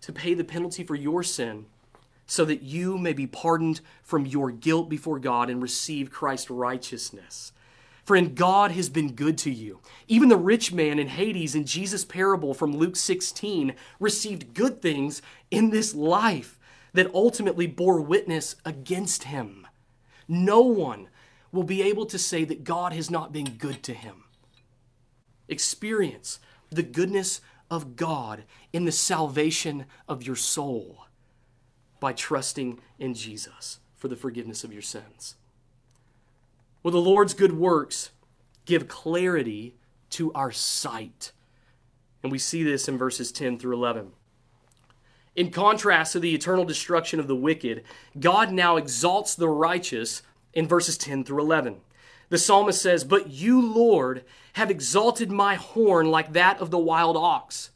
to 0.00 0.12
pay 0.12 0.34
the 0.34 0.44
penalty 0.44 0.84
for 0.84 0.94
your 0.94 1.22
sin 1.22 1.66
so 2.26 2.44
that 2.44 2.62
you 2.62 2.96
may 2.96 3.12
be 3.12 3.26
pardoned 3.26 3.80
from 4.02 4.24
your 4.24 4.50
guilt 4.50 4.88
before 4.88 5.18
God 5.18 5.50
and 5.50 5.60
receive 5.60 6.10
Christ's 6.10 6.50
righteousness. 6.50 7.52
Friend, 8.04 8.34
God 8.34 8.72
has 8.72 8.90
been 8.90 9.14
good 9.14 9.38
to 9.38 9.50
you. 9.50 9.80
Even 10.08 10.28
the 10.28 10.36
rich 10.36 10.72
man 10.72 10.98
in 10.98 11.08
Hades 11.08 11.54
in 11.54 11.64
Jesus' 11.64 12.04
parable 12.04 12.52
from 12.52 12.76
Luke 12.76 12.96
16 12.96 13.74
received 13.98 14.52
good 14.52 14.82
things 14.82 15.22
in 15.50 15.70
this 15.70 15.94
life 15.94 16.58
that 16.92 17.12
ultimately 17.14 17.66
bore 17.66 18.00
witness 18.02 18.56
against 18.64 19.24
him. 19.24 19.66
No 20.28 20.60
one 20.60 21.08
will 21.50 21.62
be 21.62 21.82
able 21.82 22.04
to 22.06 22.18
say 22.18 22.44
that 22.44 22.64
God 22.64 22.92
has 22.92 23.10
not 23.10 23.32
been 23.32 23.56
good 23.56 23.82
to 23.84 23.94
him. 23.94 24.24
Experience 25.48 26.40
the 26.70 26.82
goodness 26.82 27.40
of 27.70 27.96
God 27.96 28.44
in 28.72 28.84
the 28.84 28.92
salvation 28.92 29.86
of 30.08 30.22
your 30.22 30.36
soul 30.36 31.06
by 32.00 32.12
trusting 32.12 32.80
in 32.98 33.14
Jesus 33.14 33.78
for 33.96 34.08
the 34.08 34.16
forgiveness 34.16 34.62
of 34.62 34.72
your 34.72 34.82
sins. 34.82 35.36
Well, 36.84 36.92
the 36.92 36.98
Lord's 36.98 37.32
good 37.32 37.56
works 37.56 38.10
give 38.66 38.88
clarity 38.88 39.74
to 40.10 40.30
our 40.34 40.52
sight. 40.52 41.32
And 42.22 42.30
we 42.30 42.38
see 42.38 42.62
this 42.62 42.88
in 42.88 42.98
verses 42.98 43.32
10 43.32 43.58
through 43.58 43.74
11. 43.74 44.12
In 45.34 45.50
contrast 45.50 46.12
to 46.12 46.20
the 46.20 46.34
eternal 46.34 46.66
destruction 46.66 47.18
of 47.18 47.26
the 47.26 47.34
wicked, 47.34 47.84
God 48.20 48.52
now 48.52 48.76
exalts 48.76 49.34
the 49.34 49.48
righteous 49.48 50.22
in 50.52 50.68
verses 50.68 50.98
10 50.98 51.24
through 51.24 51.40
11. 51.40 51.80
The 52.28 52.36
psalmist 52.36 52.82
says, 52.82 53.02
But 53.02 53.30
you, 53.30 53.62
Lord, 53.62 54.22
have 54.52 54.70
exalted 54.70 55.32
my 55.32 55.54
horn 55.54 56.10
like 56.10 56.34
that 56.34 56.60
of 56.60 56.70
the 56.70 56.78
wild 56.78 57.16
ox. 57.16 57.70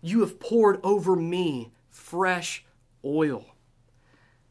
You 0.00 0.20
have 0.20 0.40
poured 0.40 0.80
over 0.82 1.14
me 1.14 1.72
fresh 1.90 2.64
oil. 3.04 3.44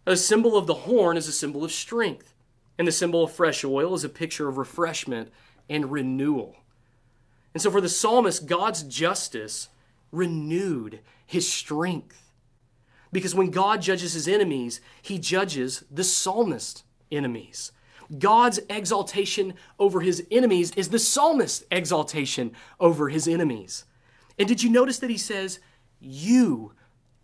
A 0.06 0.16
symbol 0.16 0.56
of 0.56 0.68
the 0.68 0.74
horn 0.76 1.18
is 1.18 1.28
a 1.28 1.32
symbol 1.32 1.64
of 1.64 1.72
strength, 1.72 2.35
and 2.78 2.88
the 2.88 2.92
symbol 2.92 3.24
of 3.24 3.32
fresh 3.32 3.64
oil 3.64 3.94
is 3.94 4.04
a 4.04 4.10
picture 4.10 4.48
of 4.48 4.58
refreshment 4.58 5.32
and 5.70 5.92
renewal. 5.92 6.56
And 7.54 7.62
so 7.62 7.72
for 7.72 7.82
the 7.82 7.90
psalmist, 7.90 8.48
God's 8.48 8.84
justice 8.84 9.70
renewed 10.12 11.00
his 11.26 11.52
strength. 11.52 12.22
Because 13.12 13.34
when 13.34 13.50
God 13.50 13.82
judges 13.82 14.14
his 14.14 14.28
enemies, 14.28 14.82
he 15.02 15.20
judges 15.20 15.86
the 15.90 16.04
psalmist's 16.04 16.84
enemies. 17.12 17.72
God's 18.20 18.60
exaltation 18.70 19.54
over 19.80 20.02
his 20.02 20.26
enemies 20.30 20.72
is 20.76 20.90
the 20.90 21.00
psalmist's 21.00 21.64
exaltation 21.72 22.52
over 22.80 23.10
his 23.10 23.28
enemies. 23.28 23.86
And 24.38 24.48
did 24.48 24.62
you 24.62 24.70
notice 24.70 25.00
that 25.00 25.10
he 25.10 25.18
says, 25.18 25.60
You, 26.00 26.74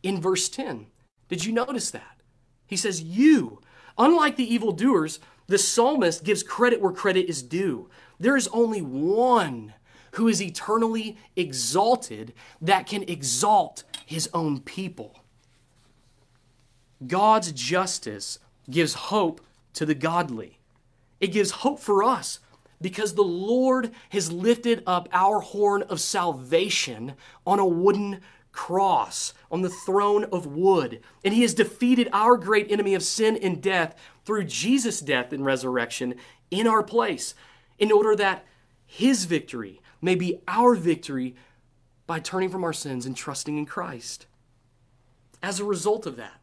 in 0.01 0.21
verse 0.21 0.49
10? 0.49 0.87
Did 1.27 1.45
you 1.45 1.51
notice 1.51 1.91
that? 1.91 2.21
He 2.65 2.77
says, 2.77 3.01
You. 3.01 3.61
Unlike 3.97 4.37
the 4.37 4.53
evildoers, 4.53 5.19
the 5.47 5.57
psalmist 5.57 6.23
gives 6.23 6.43
credit 6.43 6.81
where 6.81 6.91
credit 6.91 7.29
is 7.29 7.43
due. 7.43 7.89
There 8.19 8.37
is 8.37 8.47
only 8.49 8.81
one 8.81 9.73
who 10.11 10.27
is 10.27 10.41
eternally 10.41 11.17
exalted 11.35 12.33
that 12.61 12.87
can 12.87 13.03
exalt 13.03 13.83
his 14.05 14.29
own 14.33 14.59
people. 14.59 15.19
God's 17.05 17.51
justice 17.51 18.39
gives 18.69 18.93
hope 18.93 19.41
to 19.73 19.85
the 19.85 19.95
godly. 19.95 20.59
It 21.19 21.27
gives 21.27 21.51
hope 21.51 21.79
for 21.79 22.03
us 22.03 22.39
because 22.81 23.13
the 23.13 23.23
Lord 23.23 23.91
has 24.09 24.31
lifted 24.31 24.83
up 24.85 25.07
our 25.11 25.39
horn 25.39 25.83
of 25.83 25.99
salvation 26.01 27.13
on 27.45 27.59
a 27.59 27.65
wooden 27.65 28.21
cross, 28.51 29.33
on 29.49 29.61
the 29.61 29.69
throne 29.69 30.25
of 30.25 30.45
wood. 30.45 31.01
And 31.23 31.33
he 31.33 31.43
has 31.43 31.53
defeated 31.53 32.09
our 32.11 32.37
great 32.37 32.71
enemy 32.71 32.95
of 32.95 33.03
sin 33.03 33.37
and 33.37 33.61
death 33.61 33.95
through 34.25 34.45
Jesus' 34.45 34.99
death 34.99 35.33
and 35.33 35.45
resurrection 35.45 36.15
in 36.49 36.67
our 36.67 36.83
place, 36.83 37.33
in 37.79 37.91
order 37.91 38.15
that 38.15 38.45
his 38.85 39.25
victory 39.25 39.81
may 40.01 40.15
be 40.15 40.41
our 40.47 40.75
victory 40.75 41.35
by 42.07 42.19
turning 42.19 42.49
from 42.49 42.63
our 42.63 42.73
sins 42.73 43.05
and 43.05 43.15
trusting 43.15 43.57
in 43.57 43.65
Christ. 43.65 44.25
As 45.41 45.59
a 45.59 45.65
result 45.65 46.05
of 46.05 46.17
that, 46.17 46.41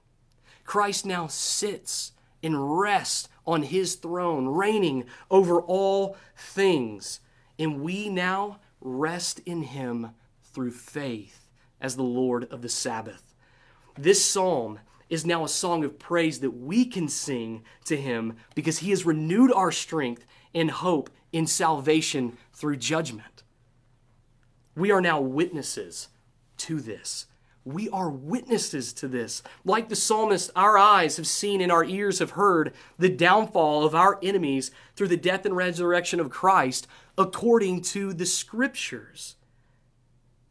Christ 0.64 1.06
now 1.06 1.26
sits 1.26 2.12
and 2.42 2.78
rests 2.78 3.28
on 3.46 3.62
his 3.62 3.94
throne, 3.94 4.46
reigning 4.48 5.04
over 5.30 5.60
all 5.60 6.16
things. 6.36 7.20
And 7.58 7.82
we 7.82 8.08
now 8.08 8.60
rest 8.80 9.40
in 9.40 9.62
him 9.62 10.10
through 10.42 10.70
faith 10.72 11.48
as 11.80 11.96
the 11.96 12.02
Lord 12.02 12.44
of 12.50 12.62
the 12.62 12.68
Sabbath. 12.68 13.34
This 13.96 14.24
psalm 14.24 14.80
is 15.08 15.24
now 15.24 15.44
a 15.44 15.48
song 15.48 15.84
of 15.84 15.98
praise 15.98 16.40
that 16.40 16.50
we 16.50 16.84
can 16.84 17.08
sing 17.08 17.62
to 17.84 17.96
him 17.96 18.36
because 18.54 18.78
he 18.78 18.90
has 18.90 19.06
renewed 19.06 19.52
our 19.52 19.72
strength 19.72 20.26
and 20.54 20.70
hope 20.70 21.10
in 21.32 21.46
salvation 21.46 22.36
through 22.52 22.76
judgment. 22.76 23.42
We 24.74 24.90
are 24.90 25.00
now 25.00 25.20
witnesses 25.20 26.08
to 26.58 26.80
this. 26.80 27.26
We 27.64 27.88
are 27.90 28.08
witnesses 28.08 28.92
to 28.94 29.08
this. 29.08 29.42
Like 29.64 29.88
the 29.88 29.96
psalmist, 29.96 30.50
our 30.56 30.78
eyes 30.78 31.16
have 31.18 31.26
seen 31.26 31.60
and 31.60 31.70
our 31.70 31.84
ears 31.84 32.18
have 32.18 32.30
heard 32.30 32.72
the 32.98 33.10
downfall 33.10 33.84
of 33.84 33.94
our 33.94 34.18
enemies 34.22 34.70
through 34.96 35.08
the 35.08 35.16
death 35.16 35.44
and 35.44 35.54
resurrection 35.54 36.20
of 36.20 36.30
Christ 36.30 36.86
according 37.18 37.82
to 37.82 38.14
the 38.14 38.24
scriptures. 38.24 39.36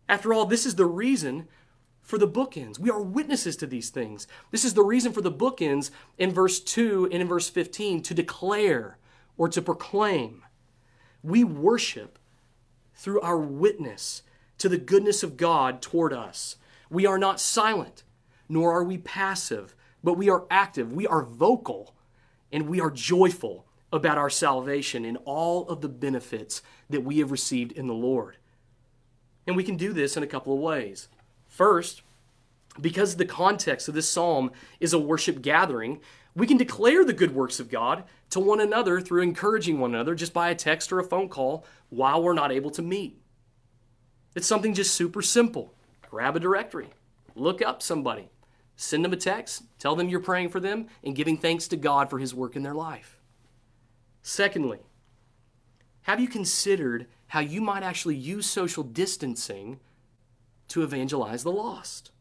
After 0.10 0.34
all, 0.34 0.46
this 0.46 0.65
is 0.65 0.76
the 0.76 0.86
reason 0.86 1.48
for 2.08 2.17
the 2.17 2.28
bookends. 2.28 2.80
We 2.80 2.89
are 2.89 3.02
witnesses 3.02 3.58
to 3.58 3.67
these 3.67 3.89
things. 3.89 4.28
This 4.50 4.63
is 4.63 4.74
the 4.74 4.82
reason 4.82 5.12
for 5.12 5.20
the 5.20 5.32
bookends 5.32 5.91
in 6.17 6.32
verse 6.32 6.62
2 6.62 7.10
and 7.12 7.22
in 7.22 7.28
verse 7.28 7.50
15 7.50 8.02
to 8.04 8.13
declare 8.13 8.98
or 9.38 9.50
to 9.50 9.62
proclaim. 9.62 10.46
We 11.22 11.43
worship 11.43 12.17
through 12.96 13.20
our 13.20 13.38
witness 13.38 14.24
to 14.58 14.70
the 14.70 14.78
goodness 14.78 15.22
of 15.22 15.36
God 15.36 15.82
toward 15.82 16.13
us. 16.13 16.56
We 16.89 17.06
are 17.06 17.17
not 17.17 17.41
silent, 17.41 18.04
nor 18.48 18.72
are 18.72 18.86
we 18.86 19.00
passive, 19.00 19.76
but 20.02 20.13
we 20.13 20.30
are 20.30 20.46
active, 20.50 20.93
we 20.93 21.06
are 21.06 21.24
vocal, 21.24 21.93
and 22.54 22.70
we 22.70 22.80
are 22.80 22.89
joyful 22.89 23.65
about 23.91 24.17
our 24.17 24.30
salvation 24.30 25.04
and 25.04 25.17
all 25.26 25.67
of 25.67 25.82
the 25.82 25.89
benefits 25.89 26.62
that 26.89 27.04
we 27.04 27.20
have 27.20 27.32
received 27.32 27.74
in 27.74 27.88
the 27.88 27.93
Lord. 27.93 28.38
And 29.46 29.58
we 29.58 29.65
can 29.65 29.76
do 29.76 29.91
this 29.91 30.15
in 30.15 30.24
a 30.24 30.28
couple 30.28 30.54
of 30.54 30.60
ways. 30.62 31.10
First, 31.58 32.04
because 32.80 33.15
the 33.15 33.26
context 33.26 33.88
of 33.88 33.96
this 33.96 34.08
psalm 34.08 34.52
is 34.80 34.93
a 34.93 35.00
worship 35.00 35.41
gathering, 35.41 36.00
we 36.36 36.46
can 36.46 36.58
declare 36.58 37.04
the 37.04 37.13
good 37.13 37.34
works 37.34 37.60
of 37.60 37.72
God 37.72 38.04
to 38.30 38.39
one 38.39 38.60
another 38.60 39.02
through 39.02 39.24
encouraging 39.24 39.80
one 39.80 39.96
another 39.96 40.13
just 40.13 40.34
by 40.34 40.52
a 40.52 40.56
text 40.56 40.91
or 40.91 41.00
a 41.00 41.04
phone 41.04 41.30
call 41.30 41.65
while 41.89 42.22
we're 42.22 42.36
not 42.36 42.52
able 42.52 42.70
to 42.70 42.84
meet. 42.84 43.20
It's 44.36 44.46
something 44.46 44.76
just 44.76 44.93
super 44.93 45.24
simple. 45.24 45.74
Grab 46.08 46.36
a 46.36 46.39
directory, 46.39 46.89
look 47.34 47.60
up 47.63 47.82
somebody, 47.82 48.30
send 48.76 49.04
them 49.04 49.13
a 49.13 49.17
text, 49.17 49.63
tell 49.80 49.96
them 49.96 50.10
you're 50.10 50.20
praying 50.20 50.50
for 50.50 50.60
them, 50.60 50.86
and 51.04 51.15
giving 51.15 51.39
thanks 51.39 51.67
to 51.70 51.76
God 51.76 52.08
for 52.08 52.20
His 52.20 52.36
work 52.36 52.56
in 52.56 52.62
their 52.62 52.76
life. 52.76 53.17
Secondly, 54.22 54.82
have 56.04 56.20
you 56.20 56.28
considered 56.28 57.08
how 57.30 57.39
you 57.39 57.62
might 57.62 57.82
actually 57.82 58.15
use 58.15 58.46
social 58.46 58.84
distancing 58.84 59.80
to 60.69 60.84
evangelize 60.84 61.43
the 61.43 61.51
lost? 61.51 62.12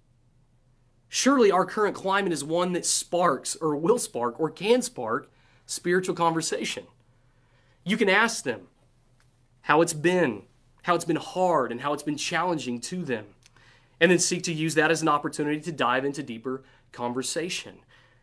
Surely 1.09 1.51
our 1.51 1.65
current 1.65 1.95
climate 1.95 2.33
is 2.33 2.45
one 2.45 2.73
that 2.73 2.85
sparks, 2.85 3.57
or 3.57 3.77
will 3.77 3.99
spark, 3.99 4.39
or 4.41 4.51
can 4.51 4.83
spark 4.83 5.31
spiritual 5.65 6.15
conversation. 6.15 6.85
You 7.85 7.97
can 7.97 8.09
ask 8.09 8.45
them 8.45 8.69
how 9.63 9.81
it's 9.81 9.93
been, 9.93 10.43
how 10.83 10.95
it's 10.95 11.05
been 11.05 11.17
hard, 11.17 11.71
and 11.71 11.81
how 11.81 11.93
it's 11.93 12.03
been 12.03 12.17
challenging 12.17 12.81
to 12.83 13.05
them, 13.05 13.27
and 14.01 14.11
then 14.11 14.19
seek 14.19 14.43
to 14.45 14.53
use 14.53 14.75
that 14.75 14.91
as 14.91 15.03
an 15.03 15.09
opportunity 15.09 15.61
to 15.61 15.73
dive 15.73 16.05
into 16.05 16.23
deeper 16.23 16.63
conversation. 16.93 17.79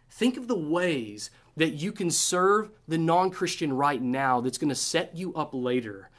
Think 0.09 0.37
of 0.37 0.47
the 0.47 0.57
ways 0.57 1.31
that 1.57 1.73
you 1.73 1.91
can 1.91 2.11
serve 2.11 2.69
the 2.87 2.97
non 2.97 3.31
Christian 3.31 3.73
right 3.73 4.01
now 4.01 4.41
that's 4.41 4.57
going 4.57 4.69
to 4.69 4.75
set 4.75 5.15
you 5.15 5.33
up 5.33 5.51
later 5.53 6.09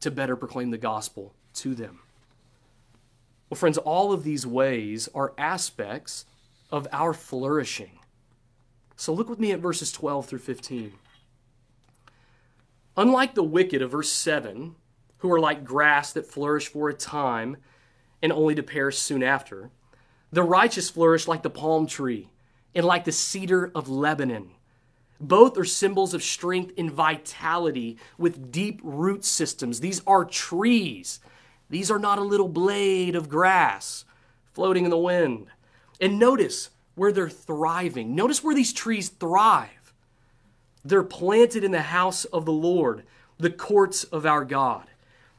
to 0.00 0.10
better 0.10 0.36
proclaim 0.36 0.70
the 0.70 0.78
gospel 0.78 1.34
to 1.54 1.74
them. 1.74 2.00
Well, 3.52 3.58
friends, 3.58 3.76
all 3.76 4.14
of 4.14 4.24
these 4.24 4.46
ways 4.46 5.10
are 5.14 5.34
aspects 5.36 6.24
of 6.70 6.88
our 6.90 7.12
flourishing. 7.12 7.98
So 8.96 9.12
look 9.12 9.28
with 9.28 9.38
me 9.38 9.52
at 9.52 9.60
verses 9.60 9.92
12 9.92 10.24
through 10.24 10.38
15. 10.38 10.94
Unlike 12.96 13.34
the 13.34 13.42
wicked 13.42 13.82
of 13.82 13.90
verse 13.90 14.10
7, 14.10 14.74
who 15.18 15.30
are 15.30 15.38
like 15.38 15.66
grass 15.66 16.14
that 16.14 16.24
flourish 16.24 16.68
for 16.68 16.88
a 16.88 16.94
time 16.94 17.58
and 18.22 18.32
only 18.32 18.54
to 18.54 18.62
perish 18.62 18.98
soon 18.98 19.22
after, 19.22 19.68
the 20.30 20.42
righteous 20.42 20.88
flourish 20.88 21.28
like 21.28 21.42
the 21.42 21.50
palm 21.50 21.86
tree 21.86 22.30
and 22.74 22.86
like 22.86 23.04
the 23.04 23.12
cedar 23.12 23.70
of 23.74 23.86
Lebanon. 23.86 24.52
Both 25.20 25.58
are 25.58 25.66
symbols 25.66 26.14
of 26.14 26.22
strength 26.22 26.72
and 26.78 26.90
vitality 26.90 27.98
with 28.16 28.50
deep 28.50 28.80
root 28.82 29.26
systems. 29.26 29.80
These 29.80 30.00
are 30.06 30.24
trees 30.24 31.20
these 31.72 31.90
are 31.90 31.98
not 31.98 32.18
a 32.18 32.22
little 32.22 32.50
blade 32.50 33.16
of 33.16 33.30
grass 33.30 34.04
floating 34.52 34.84
in 34.84 34.90
the 34.90 34.98
wind. 34.98 35.46
And 36.02 36.18
notice 36.18 36.68
where 36.96 37.12
they're 37.12 37.30
thriving. 37.30 38.14
Notice 38.14 38.44
where 38.44 38.54
these 38.54 38.74
trees 38.74 39.08
thrive. 39.08 39.94
They're 40.84 41.02
planted 41.02 41.64
in 41.64 41.70
the 41.70 41.80
house 41.80 42.26
of 42.26 42.44
the 42.44 42.52
Lord, 42.52 43.04
the 43.38 43.48
courts 43.48 44.04
of 44.04 44.26
our 44.26 44.44
God. 44.44 44.84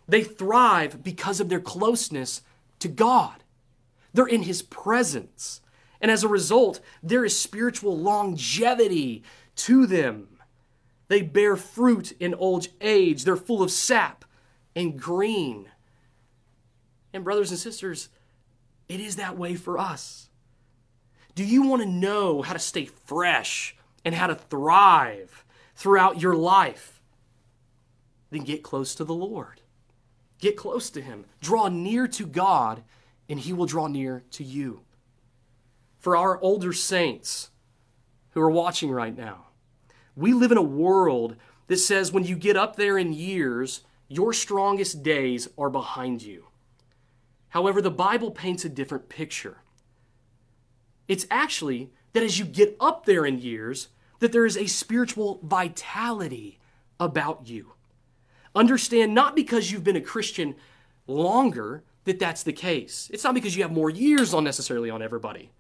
They 0.08 0.24
thrive 0.24 1.04
because 1.04 1.39
of 1.39 1.50
their 1.50 1.60
closeness 1.60 2.41
to 2.80 2.88
God. 2.88 3.43
They're 4.12 4.26
in 4.26 4.41
His 4.41 4.63
presence. 4.63 5.62
And 6.02 6.10
as 6.10 6.24
a 6.24 6.28
result, 6.28 6.80
there 7.04 7.24
is 7.24 7.39
spiritual 7.39 7.96
longevity 7.96 9.22
to 9.58 9.86
them. 9.86 10.30
They 11.10 11.22
bear 11.22 11.56
fruit 11.56 12.12
in 12.19 12.34
old 12.34 12.69
age. 12.82 13.24
They're 13.24 13.36
full 13.36 13.62
of 13.62 13.69
sap 13.69 14.26
and 14.76 15.00
green. 15.00 15.67
And, 17.13 17.23
brothers 17.23 17.52
and 17.52 17.60
sisters, 17.60 18.10
it 18.89 18.99
is 18.99 19.15
that 19.15 19.38
way 19.38 19.56
for 19.56 19.78
us. 19.78 20.30
Do 21.36 21.45
you 21.45 21.63
want 21.63 21.82
to 21.82 21.88
know 21.88 22.41
how 22.41 22.54
to 22.54 22.60
stay 22.60 22.86
fresh 22.86 23.76
and 24.04 24.13
how 24.13 24.28
to 24.28 24.36
thrive 24.36 25.45
throughout 25.76 26.21
your 26.21 26.36
life? 26.36 27.02
Then 28.30 28.43
get 28.43 28.63
close 28.63 28.95
to 28.95 29.04
the 29.04 29.13
Lord. 29.13 29.62
Get 30.39 30.58
close 30.58 30.89
to 30.91 31.02
Him. 31.02 31.26
Draw 31.41 31.69
near 31.69 32.08
to 32.10 32.26
God, 32.26 32.84
and 33.30 33.39
He 33.39 33.54
will 33.54 33.65
draw 33.65 33.88
near 33.88 34.23
to 34.32 34.43
you. 34.43 34.82
For 35.99 36.17
our 36.17 36.39
older 36.41 36.73
saints 36.73 37.52
who 38.32 38.41
are 38.41 38.52
watching 38.52 38.91
right 38.91 39.15
now, 39.15 39.47
we 40.15 40.34
live 40.34 40.52
in 40.52 40.58
a 40.58 40.62
world 40.62 41.36
that 41.67 41.78
says 41.78 42.12
when 42.12 42.26
you 42.26 42.36
get 42.36 42.58
up 42.58 42.76
there 42.76 42.97
in 42.97 43.13
years, 43.13 43.82
your 44.08 44.34
strongest 44.34 45.02
days 45.02 45.47
are 45.58 45.69
behind 45.69 46.21
you. 46.21 46.47
However, 47.53 47.83
the 47.83 47.91
Bible 47.91 48.31
paints 48.31 48.65
a 48.65 48.69
different 48.69 49.09
picture. 49.09 49.57
It's 51.07 51.27
actually 51.29 51.91
that 52.13 52.23
as 52.23 52.39
you 52.39 52.45
get 52.45 52.75
up 52.79 53.05
there 53.05 53.27
in 53.27 53.37
years, 53.37 53.89
that 54.17 54.31
there 54.31 54.47
is 54.47 54.57
a 54.57 54.65
spiritual 54.65 55.39
vitality 55.43 56.57
about 56.99 57.47
you. 57.47 57.73
Understand 58.55 59.13
not 59.13 59.35
because 59.35 59.71
you've 59.71 59.83
been 59.83 59.95
a 59.95 60.01
Christian 60.01 60.55
longer 61.05 61.83
that 62.05 62.17
that's 62.17 62.41
the 62.41 62.53
case. 62.53 63.11
It's 63.13 63.23
not 63.23 63.35
because 63.35 63.55
you 63.55 63.61
have 63.61 63.71
more 63.71 63.91
years 63.91 64.33
on 64.33 64.43
necessarily 64.43 64.89
on 64.89 65.03
everybody. 65.03 65.51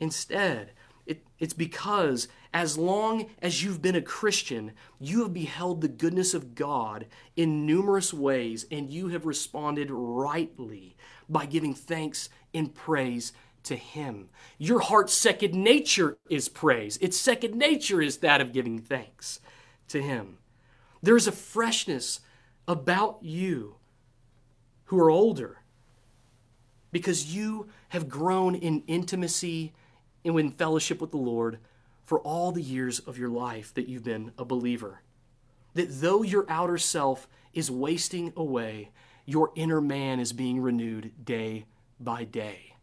Instead, 0.00 0.70
it, 1.06 1.24
it's 1.38 1.52
because 1.52 2.28
as 2.52 2.78
long 2.78 3.26
as 3.42 3.62
you've 3.62 3.82
been 3.82 3.96
a 3.96 4.02
Christian, 4.02 4.72
you 5.00 5.22
have 5.22 5.34
beheld 5.34 5.80
the 5.80 5.88
goodness 5.88 6.34
of 6.34 6.54
God 6.54 7.06
in 7.36 7.66
numerous 7.66 8.14
ways, 8.14 8.64
and 8.70 8.90
you 8.90 9.08
have 9.08 9.26
responded 9.26 9.90
rightly 9.90 10.96
by 11.28 11.46
giving 11.46 11.74
thanks 11.74 12.28
and 12.54 12.74
praise 12.74 13.32
to 13.64 13.76
Him. 13.76 14.28
Your 14.58 14.80
heart's 14.80 15.12
second 15.12 15.54
nature 15.54 16.16
is 16.30 16.48
praise, 16.48 16.96
its 16.98 17.16
second 17.16 17.54
nature 17.54 18.00
is 18.00 18.18
that 18.18 18.40
of 18.40 18.52
giving 18.52 18.78
thanks 18.78 19.40
to 19.88 20.00
Him. 20.00 20.38
There's 21.02 21.26
a 21.26 21.32
freshness 21.32 22.20
about 22.66 23.18
you 23.22 23.76
who 24.84 24.98
are 24.98 25.10
older 25.10 25.58
because 26.92 27.34
you 27.34 27.68
have 27.88 28.08
grown 28.08 28.54
in 28.54 28.84
intimacy 28.86 29.74
and 30.24 30.38
in 30.38 30.50
fellowship 30.50 31.00
with 31.00 31.10
the 31.10 31.16
Lord 31.16 31.58
for 32.04 32.20
all 32.20 32.52
the 32.52 32.62
years 32.62 32.98
of 33.00 33.18
your 33.18 33.28
life 33.28 33.72
that 33.74 33.88
you've 33.88 34.04
been 34.04 34.32
a 34.38 34.44
believer. 34.44 35.00
That 35.74 36.00
though 36.00 36.22
your 36.22 36.46
outer 36.48 36.78
self 36.78 37.28
is 37.52 37.70
wasting 37.70 38.32
away, 38.36 38.90
your 39.26 39.50
inner 39.54 39.80
man 39.80 40.20
is 40.20 40.32
being 40.32 40.60
renewed 40.60 41.12
day 41.24 41.66
by 41.98 42.24
day. 42.24 42.76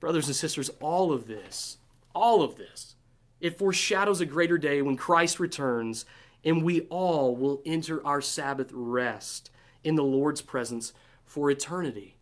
Brothers 0.00 0.26
and 0.26 0.36
sisters, 0.36 0.70
all 0.80 1.12
of 1.12 1.26
this, 1.26 1.78
all 2.14 2.42
of 2.42 2.56
this, 2.56 2.96
it 3.40 3.58
foreshadows 3.58 4.20
a 4.20 4.26
greater 4.26 4.58
day 4.58 4.82
when 4.82 4.96
Christ 4.96 5.40
returns 5.40 6.04
and 6.44 6.62
we 6.62 6.82
all 6.82 7.34
will 7.36 7.62
enter 7.64 8.04
our 8.06 8.20
Sabbath 8.20 8.70
rest 8.72 9.50
in 9.82 9.94
the 9.94 10.04
Lord's 10.04 10.42
presence 10.42 10.92
for 11.24 11.50
eternity, 11.50 12.16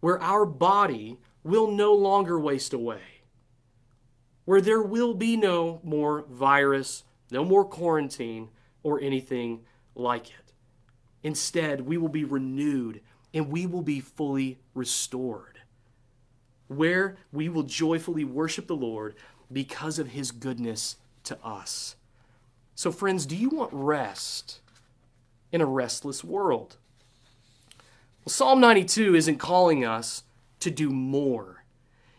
where 0.00 0.20
our 0.20 0.44
body 0.44 1.18
will 1.42 1.70
no 1.70 1.92
longer 1.94 2.38
waste 2.38 2.72
away, 2.72 3.22
where 4.44 4.60
there 4.60 4.82
will 4.82 5.14
be 5.14 5.36
no 5.36 5.80
more 5.82 6.24
virus, 6.30 7.04
no 7.30 7.44
more 7.44 7.64
quarantine, 7.64 8.48
or 8.82 9.00
anything 9.00 9.60
like 9.94 10.30
it. 10.30 10.52
Instead, 11.22 11.82
we 11.82 11.96
will 11.96 12.08
be 12.08 12.24
renewed 12.24 13.00
and 13.32 13.50
we 13.50 13.66
will 13.66 13.82
be 13.82 14.00
fully 14.00 14.58
restored, 14.74 15.60
where 16.68 17.16
we 17.32 17.48
will 17.48 17.62
joyfully 17.62 18.24
worship 18.24 18.66
the 18.66 18.76
Lord 18.76 19.14
because 19.52 19.98
of 19.98 20.08
his 20.08 20.30
goodness 20.30 20.96
to 21.24 21.38
us. 21.44 21.96
So, 22.74 22.90
friends, 22.90 23.26
do 23.26 23.36
you 23.36 23.50
want 23.50 23.70
rest 23.72 24.60
in 25.52 25.60
a 25.60 25.66
restless 25.66 26.24
world? 26.24 26.76
Well, 28.24 28.32
Psalm 28.32 28.60
92 28.60 29.14
isn't 29.14 29.38
calling 29.38 29.84
us 29.84 30.24
to 30.60 30.70
do 30.70 30.90
more. 30.90 31.64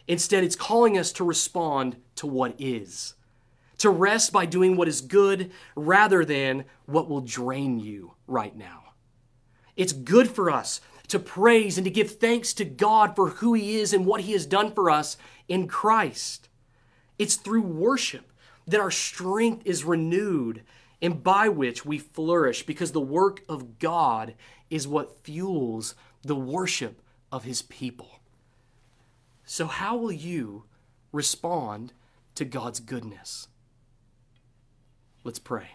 Instead, 0.08 0.44
it's 0.44 0.56
calling 0.56 0.98
us 0.98 1.12
to 1.14 1.24
respond 1.24 1.96
to 2.16 2.28
what 2.28 2.56
is, 2.60 3.14
to 3.78 3.90
rest 3.90 4.32
by 4.34 4.46
doing 4.46 4.76
what 4.76 4.88
is 4.88 5.02
good 5.02 5.52
rather 5.76 6.26
than 6.26 6.66
what 6.86 7.10
will 7.10 7.22
drain 7.22 7.80
you 7.80 8.14
right 8.28 8.56
now. 8.56 8.94
It's 9.76 9.94
good 9.94 10.30
for 10.30 10.52
us 10.52 10.82
to 11.08 11.20
praise 11.20 11.78
and 11.78 11.86
to 11.86 11.92
give 11.92 12.12
thanks 12.12 12.54
to 12.54 12.66
God 12.66 13.16
for 13.16 13.30
who 13.30 13.54
He 13.54 13.80
is 13.80 13.94
and 13.94 14.06
what 14.06 14.22
He 14.22 14.34
has 14.34 14.46
done 14.46 14.72
for 14.74 14.90
us 14.90 15.18
in 15.48 15.68
Christ. 15.68 16.50
It's 17.20 17.36
through 17.36 17.64
worship 17.64 18.32
that 18.68 18.80
our 18.80 18.92
strength 18.92 19.64
is 19.66 19.84
renewed 19.84 20.64
and 21.02 21.24
by 21.24 21.50
which 21.50 21.86
we 21.86 21.98
flourish 21.98 22.66
because 22.66 22.92
the 22.92 23.02
work 23.02 23.44
of 23.50 23.80
God 23.80 24.36
is 24.70 24.88
what 24.88 25.24
fuels 25.24 25.96
the 26.24 26.36
worship 26.36 27.02
of 27.32 27.44
His 27.44 27.62
people. 27.64 28.21
So, 29.52 29.68
how 29.68 29.98
will 29.98 30.14
you 30.14 30.64
respond 31.12 31.92
to 32.36 32.46
God's 32.46 32.80
goodness? 32.80 33.50
Let's 35.26 35.40
pray. 35.40 35.72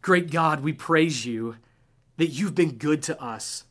Great 0.00 0.30
God, 0.30 0.60
we 0.60 0.72
praise 0.72 1.26
you 1.26 1.56
that 2.16 2.28
you've 2.28 2.54
been 2.54 2.78
good 2.78 3.02
to 3.02 3.22
us. 3.22 3.64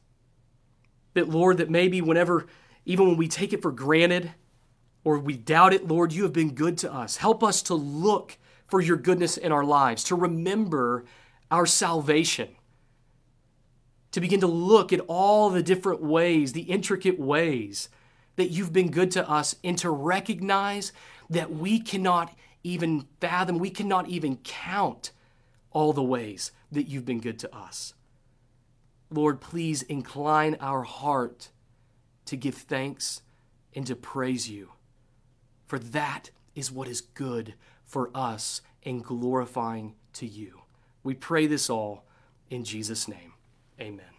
That, 1.15 1.29
Lord, 1.29 1.57
that 1.57 1.71
maybe 1.71 1.99
whenever, 1.99 2.45
even 2.85 3.07
when 3.07 3.17
we 3.17 3.27
take 3.27 3.53
it 3.53 3.63
for 3.63 3.71
granted 3.71 4.33
or 5.03 5.17
we 5.17 5.35
doubt 5.35 5.73
it, 5.73 5.87
Lord, 5.87 6.13
you 6.13 6.21
have 6.21 6.33
been 6.33 6.53
good 6.53 6.77
to 6.77 6.93
us. 6.93 7.17
Help 7.17 7.43
us 7.43 7.63
to 7.63 7.73
look 7.73 8.37
for 8.67 8.81
your 8.81 8.97
goodness 8.97 9.35
in 9.35 9.51
our 9.51 9.63
lives, 9.63 10.03
to 10.03 10.15
remember 10.15 11.05
our 11.49 11.65
salvation 11.65 12.49
to 14.15 14.21
begin 14.21 14.39
to 14.39 14.47
look 14.47 14.93
at 14.93 15.01
all 15.09 15.49
the 15.49 15.61
different 15.61 16.01
ways, 16.01 16.53
the 16.53 16.61
intricate 16.61 17.19
ways 17.19 17.89
that 18.37 18.49
you've 18.49 18.71
been 18.71 18.89
good 18.89 19.11
to 19.11 19.29
us, 19.29 19.57
and 19.61 19.77
to 19.77 19.89
recognize 19.89 20.93
that 21.29 21.51
we 21.51 21.81
cannot 21.81 22.33
even 22.63 23.05
fathom, 23.19 23.59
we 23.59 23.69
cannot 23.69 24.07
even 24.07 24.37
count 24.37 25.11
all 25.71 25.91
the 25.91 26.01
ways 26.01 26.53
that 26.71 26.87
you've 26.87 27.03
been 27.03 27.19
good 27.19 27.37
to 27.37 27.53
us. 27.53 27.93
Lord, 29.11 29.41
please 29.41 29.81
incline 29.81 30.55
our 30.61 30.83
heart 30.83 31.49
to 32.23 32.37
give 32.37 32.55
thanks 32.55 33.21
and 33.75 33.85
to 33.85 33.97
praise 33.97 34.49
you, 34.49 34.71
for 35.67 35.77
that 35.77 36.29
is 36.55 36.71
what 36.71 36.87
is 36.87 37.01
good 37.01 37.53
for 37.83 38.11
us 38.15 38.61
and 38.81 39.03
glorifying 39.03 39.95
to 40.13 40.25
you. 40.25 40.61
We 41.03 41.15
pray 41.15 41.47
this 41.47 41.69
all 41.69 42.05
in 42.49 42.63
Jesus' 42.63 43.09
name. 43.09 43.34
Amen. 43.79 44.14